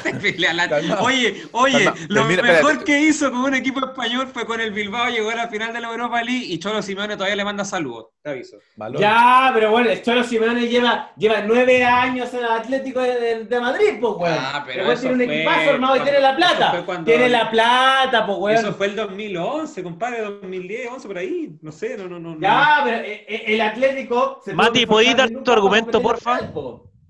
[0.53, 1.01] la-.
[1.03, 2.85] Oye, oye, lo mejor espérate.
[2.85, 5.81] que hizo con un equipo español fue con el Bilbao, llegó a la final de
[5.81, 8.09] la Europa League y Cholo Simeone todavía le manda saludos.
[8.23, 8.59] Te aviso.
[9.01, 13.45] Ya, pero bueno, el Cholo Simeone lleva, lleva nueve años en el Atlético de, de-
[13.45, 14.37] de Madrid, pues, weón.
[14.39, 16.83] Ah, pero tiene un fue equipazo armado y tiene la plata.
[16.85, 18.59] cuando- Tiene la plata, pues, weón.
[18.59, 21.57] Eso fue el 2011, compadre, 2010, 11 por ahí.
[21.63, 22.35] No sé, no, no, no.
[22.35, 22.41] no.
[22.41, 24.43] Ya, pero eh, eh, el Atlético...
[24.45, 26.41] se Mati, tuvo que ¿podéis esforzar dar tu argumento, porfa?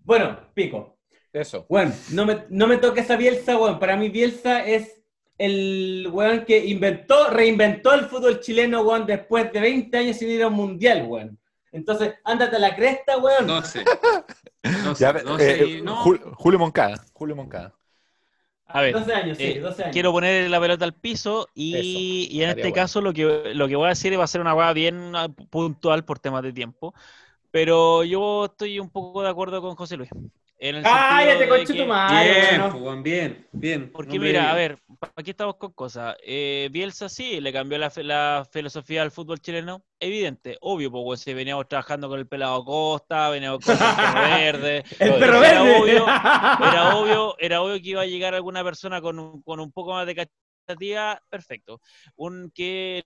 [0.09, 0.96] Bueno, pico.
[1.34, 1.66] Eso.
[1.68, 3.78] Bueno, no me, no me toques a Bielsa, weón.
[3.78, 5.02] Para mí Bielsa es
[5.36, 10.42] el weón que inventó, reinventó el fútbol chileno, weón, después de 20 años sin ir
[10.42, 11.38] a un mundial, weón.
[11.72, 13.46] Entonces, ándate a la cresta, weón.
[13.46, 13.84] 12.
[14.84, 16.02] 12, Ya, 12 eh, y- no.
[16.02, 17.04] Jul- Julio Moncada.
[17.12, 17.74] Julio Moncada.
[18.64, 18.94] a ver.
[18.94, 19.92] 12 años, sí, Eh, 12 años.
[19.92, 22.74] Quiero poner la pelota al piso y, Eso, y en este bueno.
[22.74, 25.28] caso lo que, lo que voy a decir va a ser una hueá bien ah,
[25.50, 26.94] puntual por temas de tiempo,
[27.51, 30.11] pero yo estoy un poco de acuerdo con José Luis.
[30.61, 32.82] En el Cállate, conche tu madre, Bien, weón.
[32.82, 33.92] pues, bien, bien.
[33.92, 34.44] Porque mira, bien.
[34.51, 34.78] a ver,
[35.14, 36.16] aquí estamos con cosas.
[36.26, 39.84] Eh, Bielsa sí, le cambió la, fe- la filosofía al fútbol chileno.
[40.01, 44.84] Evidente, obvio, pues si veníamos trabajando con el pelado Costa, veníamos con el perro verde.
[44.99, 45.44] El perro.
[45.44, 45.80] Era verde.
[45.80, 46.07] obvio,
[46.72, 49.92] era obvio, era obvio que iba a llegar alguna persona con un, con un poco
[49.92, 50.26] más de
[50.66, 51.80] capacidad, perfecto.
[52.16, 53.05] Un que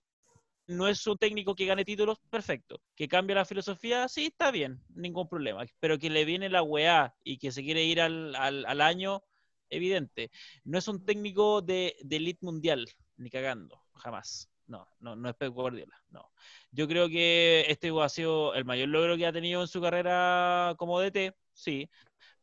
[0.67, 2.81] no es un técnico que gane títulos, perfecto.
[2.95, 5.65] Que cambie la filosofía, sí, está bien, ningún problema.
[5.79, 9.23] Pero que le viene la weá y que se quiere ir al, al, al año,
[9.69, 10.31] evidente.
[10.63, 12.85] No es un técnico de, de elite mundial,
[13.17, 14.49] ni cagando, jamás.
[14.65, 16.31] No, no, no es Pep Guardiola, no.
[16.71, 20.73] Yo creo que este ha sido el mayor logro que ha tenido en su carrera
[20.77, 21.89] como DT, sí,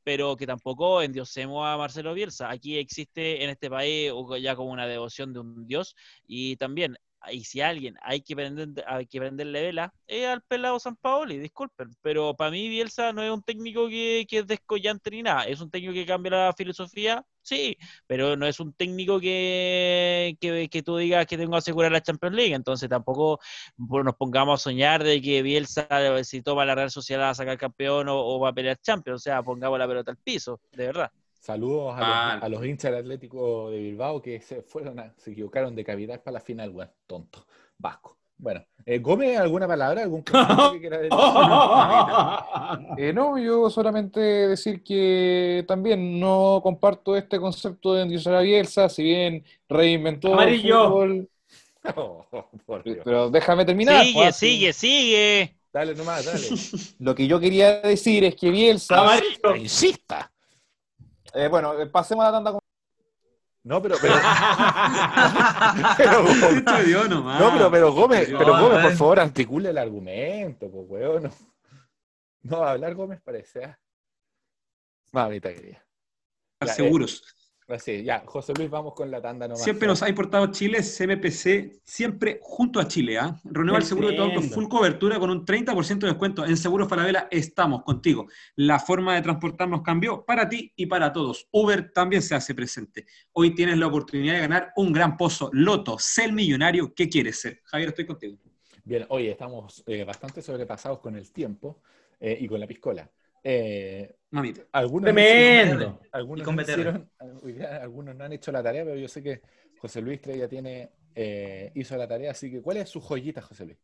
[0.02, 2.50] pero que tampoco endiosemos a Marcelo Bielsa.
[2.50, 5.94] Aquí existe en este país ya como una devoción de un dios
[6.26, 6.96] y también
[7.32, 11.38] y si alguien hay que prender, hay que prenderle vela, es al pelado San Paoli,
[11.38, 15.44] disculpen, pero para mí Bielsa no es un técnico que, que es descollante ni nada,
[15.44, 20.68] es un técnico que cambia la filosofía, sí, pero no es un técnico que, que,
[20.68, 23.38] que tú digas que tengo que asegurar la Champions League, entonces tampoco
[23.76, 25.86] nos pongamos a soñar de que Bielsa,
[26.24, 29.22] si toma la Real Sociedad, a sacar campeón o, o va a pelear Champions, o
[29.22, 31.10] sea, pongamos la pelota al piso, de verdad.
[31.40, 32.34] Saludos a, Ah.
[32.36, 35.84] los, a los hinchas del Atlético de Bilbao que se fueron a- se equivocaron de
[35.84, 36.90] cavidad para la final, weón.
[37.06, 37.44] Tonto.
[37.78, 38.16] Vasco.
[38.36, 40.02] Bueno, eh, Gómez, ¿alguna palabra?
[40.02, 40.32] ¿Algún que
[40.80, 41.10] quiera decir?
[42.98, 48.88] Eh, no, yo solamente decir que también no comparto este concepto de endiosar a Bielsa,
[48.88, 51.28] si bien reinventó el fútbol,
[51.96, 52.26] Oh,
[52.66, 52.98] por Dios.
[53.04, 54.04] pero déjame terminar.
[54.04, 55.56] sigue, pues, sigue, sigue.
[55.72, 56.46] Dale nomás, dale.
[56.98, 59.56] Lo que yo quería decir es que Bielsa Amarillo.
[59.56, 60.29] insista.
[61.34, 62.50] Eh, bueno, eh, pasemos a la tanda.
[62.52, 62.60] con-
[63.62, 64.14] No, pero, pero,
[65.96, 67.40] pero, nomás.
[67.40, 71.22] no, pero, pero Gómez, No, pero Gómez, por favor, articule el argumento, pues, weón.
[71.24, 71.30] No,
[72.42, 73.64] no va a hablar Gómez, parece.
[73.64, 73.78] ¿ah?
[75.12, 75.84] Mamita querida.
[76.64, 77.22] Ya, eh, seguros.
[77.72, 79.62] Así, ya, José Luis, vamos con la tanda nomás.
[79.62, 83.18] Siempre nos ha importado Chile, CMPC, siempre junto a Chile.
[83.18, 83.40] ¿ah?
[83.44, 86.44] Renueva el seguro de tu auto, full cobertura con un 30% de descuento.
[86.44, 88.26] En Seguros Falabella estamos contigo.
[88.56, 91.48] La forma de transportarnos cambió para ti y para todos.
[91.52, 93.06] Uber también se hace presente.
[93.32, 95.50] Hoy tienes la oportunidad de ganar un gran pozo.
[95.52, 97.60] Loto, sé el millonario que quieres ser.
[97.64, 98.36] Javier, estoy contigo.
[98.84, 101.80] Bien, oye, estamos eh, bastante sobrepasados con el tiempo
[102.18, 103.08] eh, y con la piscola.
[103.42, 104.62] Eh, Mamita.
[104.72, 106.00] algunos no Tremendo.
[106.12, 107.10] algunos, no hicieron-
[107.82, 109.40] algunos no han hecho la tarea, pero yo sé que
[109.78, 113.40] José Luis Trey ya tiene, eh, hizo la tarea, así que ¿cuál es su joyita,
[113.42, 113.78] José Luis?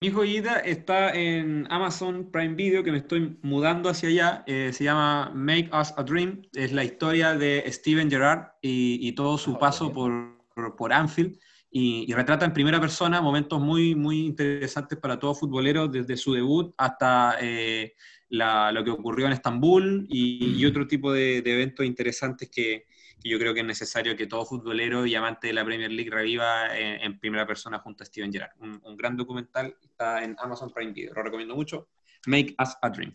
[0.00, 4.44] Mi joyita está en Amazon Prime Video, que me estoy mudando hacia allá.
[4.46, 6.42] Eh, se llama Make Us a Dream.
[6.54, 10.38] Es la historia de Steven Gerrard y, y todo su Ah, paso por,
[10.76, 11.36] por Anfield.
[11.70, 16.32] Y, y retrata en primera persona momentos muy, muy interesantes para todo futbolero, desde su
[16.32, 17.94] debut hasta eh,
[18.30, 22.86] la- lo que ocurrió en Estambul y, y otro tipo de, de eventos interesantes que,
[23.22, 26.10] que yo creo que es necesario que todo futbolero y amante de la Premier League
[26.10, 28.52] reviva en, en primera persona junto a Steven Gerrard.
[28.60, 31.88] Un, un gran documental está en Amazon Prime Video, lo recomiendo mucho.
[32.26, 33.14] Make Us a Dream.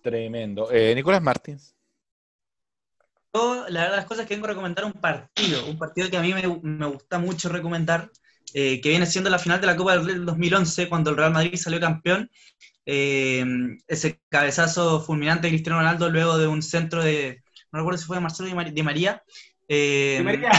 [0.00, 0.70] Tremendo.
[0.70, 1.74] Eh, Nicolás Martins.
[3.34, 6.22] Yo, la verdad, las cosas que vengo a recomendar un partido, un partido que a
[6.22, 8.10] mí me, me gusta mucho recomendar,
[8.54, 11.16] eh, que viene siendo la final de la Copa del Rey del 2011, cuando el
[11.16, 12.30] Real Madrid salió campeón.
[12.86, 13.44] Eh,
[13.88, 18.16] ese cabezazo fulminante de Cristiano Ronaldo luego de un centro de, no recuerdo si fue
[18.18, 19.22] de Marcelo Di Mar- Di María.
[19.68, 20.50] eh, Di María.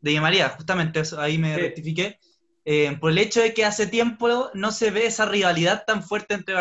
[0.00, 1.60] de Di María, justamente, eso, ahí me Sí.
[1.60, 2.18] rectifiqué.
[2.64, 6.34] eh, por el hecho de que hace tiempo no se ve esa rivalidad tan fuerte
[6.34, 6.54] entre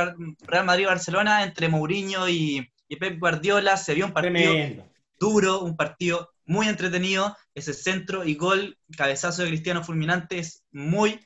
[0.48, 4.91] Real Madrid y Barcelona, entre Mourinho y, y Pep Guardiola, se vio un partido Tremendo.
[5.22, 11.20] Duro, un partido muy entretenido, ese centro y gol, cabezazo de Cristiano fulminante es muy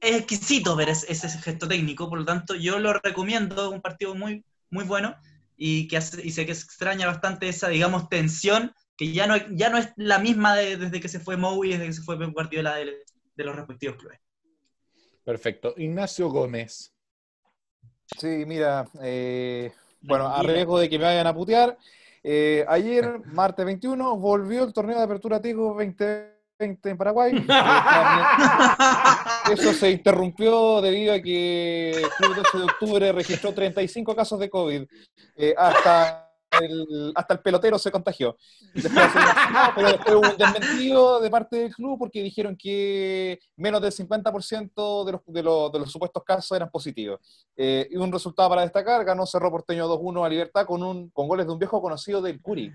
[0.00, 4.14] es exquisito ver ese, ese gesto técnico, por lo tanto yo lo recomiendo, un partido
[4.14, 5.16] muy, muy bueno
[5.56, 9.34] y que hace- y sé que se extraña bastante esa, digamos, tensión que ya no,
[9.56, 12.02] ya no es la misma de- desde que se fue Mou y desde que se
[12.02, 12.94] fue Pep Guardiola de,
[13.34, 14.20] de los respectivos clubes.
[15.24, 15.74] Perfecto.
[15.76, 16.92] Ignacio Gómez.
[18.06, 19.72] Sí, mira, eh,
[20.02, 21.76] bueno, a riesgo de que me vayan a putear,
[22.22, 26.32] eh, ayer, martes 21, volvió el torneo de apertura Tigo 2020
[26.90, 27.44] en Paraguay.
[29.44, 34.38] Eh, Eso se interrumpió debido a que el Club 12 de octubre registró 35 casos
[34.38, 34.84] de COVID.
[35.36, 36.21] Eh, hasta,
[36.60, 38.36] el, hasta el pelotero se contagió.
[38.74, 39.06] Después
[39.74, 45.04] pero después hubo un desmentido de parte del club porque dijeron que menos del 50%
[45.04, 47.20] de los, de, los, de los supuestos casos eran positivos.
[47.56, 51.28] Eh, y un resultado para destacar, ganó Cerro Porteño 2-1 a Libertad con, un, con
[51.28, 52.72] goles de un viejo conocido del Curi.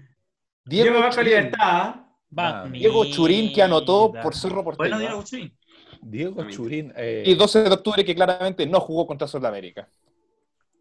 [0.66, 1.22] Diego Diego.
[1.22, 1.96] Libertad.
[2.36, 4.90] Ah, Diego Churín que anotó por Cerro Porteño.
[4.90, 5.58] bueno, Diego Churín.
[6.02, 6.44] Diego.
[6.50, 6.94] Churín.
[6.96, 9.88] Eh, Y 12 de octubre que claramente no jugó contra Sudamérica.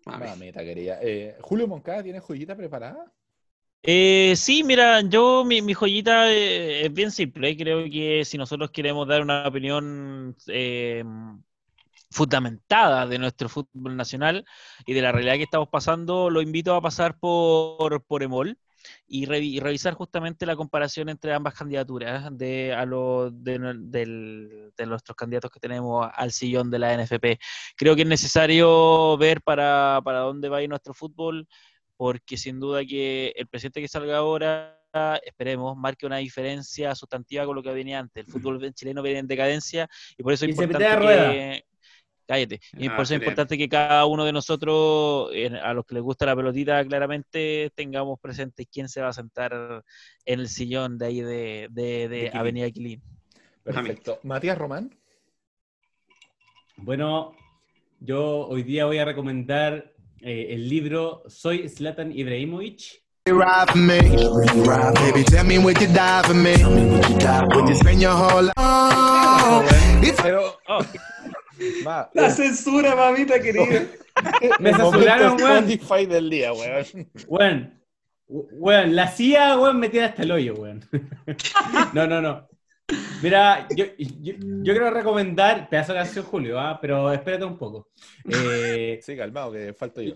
[0.06, 0.24] Mami.
[0.24, 0.98] mamita querida.
[1.02, 3.12] Eh, Julio Moncada, ¿tiene joyita preparada?
[3.82, 7.56] Eh, sí, mira, yo mi, mi joyita eh, es bien simple.
[7.56, 11.04] Creo que si nosotros queremos dar una opinión eh,
[12.10, 14.44] fundamentada de nuestro fútbol nacional
[14.86, 18.58] y de la realidad que estamos pasando, lo invito a pasar por, por Emol
[19.06, 23.58] y, revi- y revisar justamente la comparación entre ambas candidaturas de, a lo, de,
[24.76, 27.38] de nuestros candidatos que tenemos al sillón de la NFP.
[27.76, 31.46] Creo que es necesario ver para, para dónde va a ir nuestro fútbol
[31.96, 34.78] porque sin duda que el presidente que salga ahora,
[35.24, 38.26] esperemos, marque una diferencia sustantiva con lo que venía antes.
[38.26, 41.64] El fútbol chileno viene en decadencia y por eso es Y se importante que...
[42.26, 42.60] Cállate.
[42.76, 45.30] Y Ah, por eso es importante que cada uno de nosotros,
[45.62, 49.82] a los que les gusta la pelotita, claramente tengamos presente quién se va a sentar
[50.24, 52.36] en el sillón de ahí de, de- de Quilín.
[52.36, 53.02] Avenida Quilín.
[53.62, 54.18] Perfecto.
[54.24, 54.94] Matías Román.
[56.76, 57.34] Bueno,
[58.00, 63.02] yo hoy día voy a recomendar eh, el libro Soy Zlatan Ibrahimovic.
[63.26, 63.98] ride for me.
[64.94, 66.54] Baby, tell me would you die for me?
[67.54, 70.22] Would you spend your whole life?
[70.22, 70.58] Pero.
[70.68, 70.80] Oh.
[71.80, 73.86] La el- censura, mamita querida.
[74.60, 75.70] Me censuraron, weón.
[75.70, 76.84] Spotify del día, weón.
[77.26, 77.80] Weón,
[78.28, 80.84] weón, la CIA, weón, me tiene hasta el hoyo, weón.
[81.92, 82.48] No, no, no.
[83.22, 86.78] Mira, yo, yo, yo quiero recomendar, pedazo de canción, Julio, ¿ah?
[86.80, 87.88] pero espérate un poco.
[88.28, 90.14] Eh, Sí, calmado, que falto yo.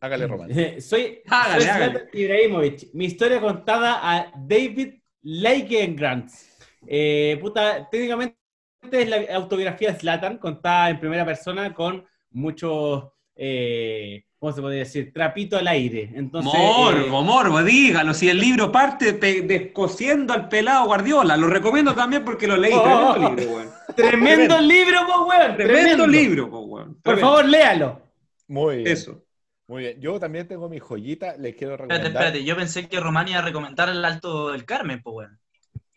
[0.00, 0.50] Hágale, Román.
[0.80, 1.92] soy, Hágale, soy hágale.
[1.92, 2.90] Zlatan Ibrahimovic.
[2.94, 6.30] Mi historia contada a David Grant.
[6.86, 8.36] Eh, puta, técnicamente
[8.90, 13.04] es la autobiografía de Zlatan contada en primera persona con muchos,
[13.36, 15.12] eh, ¿cómo se podría decir?
[15.12, 16.10] Trapito al aire.
[16.14, 18.14] Entonces, morbo, eh, morbo, dígalo.
[18.14, 22.72] Si el libro parte descosiendo al pelado Guardiola, lo recomiendo también porque lo leí.
[22.74, 23.14] Oh.
[23.14, 23.86] Tremendo libro, weón.
[23.96, 25.56] tremendo libro, po, weón.
[25.56, 27.00] Tremendo libro, po, weón.
[27.02, 28.02] Por favor, léalo.
[28.48, 28.88] Muy bien.
[28.88, 29.24] Eso.
[29.66, 30.00] Muy bien.
[30.00, 32.22] Yo también tengo mi joyita, les quiero Espérate, recomendar.
[32.24, 35.40] espérate, yo pensé que Román iba a recomendar el Alto del Carmen, pues, weón.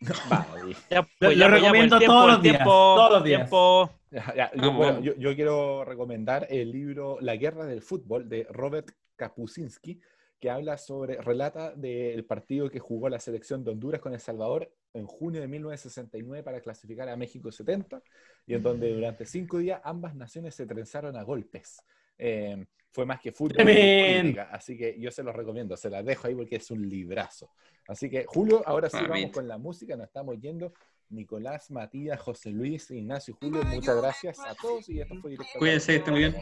[0.30, 3.24] Vamos, Ya, Lo- pues, lo ya, ya, recomiendo tiempo, todos los días, tiempo, todos los
[3.24, 3.40] días.
[3.40, 3.90] tiempo.
[4.10, 5.04] Ya, ya, yo, Vamos, bueno, vamos.
[5.06, 10.00] yo- yo quiero recomendar el libro La guerra del fútbol de Robert Kapuscinski,
[10.40, 14.72] que habla sobre, relata del partido que jugó la selección de Honduras con El Salvador
[14.94, 18.00] en junio de 1969 para clasificar a México 70,
[18.46, 21.82] y en donde durante cinco días ambas naciones se trenzaron a golpes.
[22.16, 26.26] Eh, fue más que fútbol, política, así que yo se los recomiendo, se las dejo
[26.26, 27.50] ahí porque es un librazo.
[27.86, 29.32] Así que, Julio, ahora sí vamos Mamita.
[29.32, 30.72] con la música, nos estamos yendo.
[31.10, 35.58] Nicolás, Matías, José Luis, Ignacio y Julio, muchas gracias a todos y esto fue directo.
[35.58, 36.36] Cuídense, estén muy bien.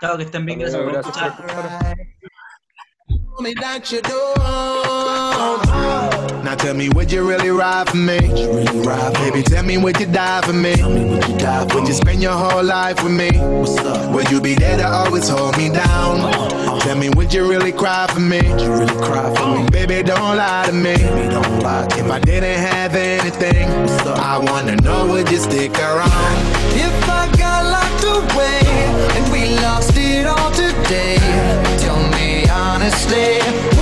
[0.00, 1.96] Chao, que estén bien, gracias por escuchar.
[3.08, 3.42] Escuchar.
[3.42, 4.36] me that you don't.
[6.44, 8.18] Now tell me, would you really ride for me?
[8.84, 10.74] Ride, Baby, tell me, would you die for me?
[11.74, 13.30] Would you spend your whole life with me?
[13.32, 14.12] What's up?
[14.14, 16.20] Would you be there to always hold me down?
[16.20, 16.80] Uh-huh.
[16.80, 18.40] Tell me, would you really cry for me?
[18.40, 20.94] Cry for me, Baby, don't lie to me.
[20.94, 23.68] If I didn't have anything,
[24.06, 26.36] I wanna know, would you stick around?
[26.78, 28.60] If I got locked away
[29.16, 31.18] and we lost it all today,
[31.80, 31.95] tell me
[32.44, 33.75] honestly,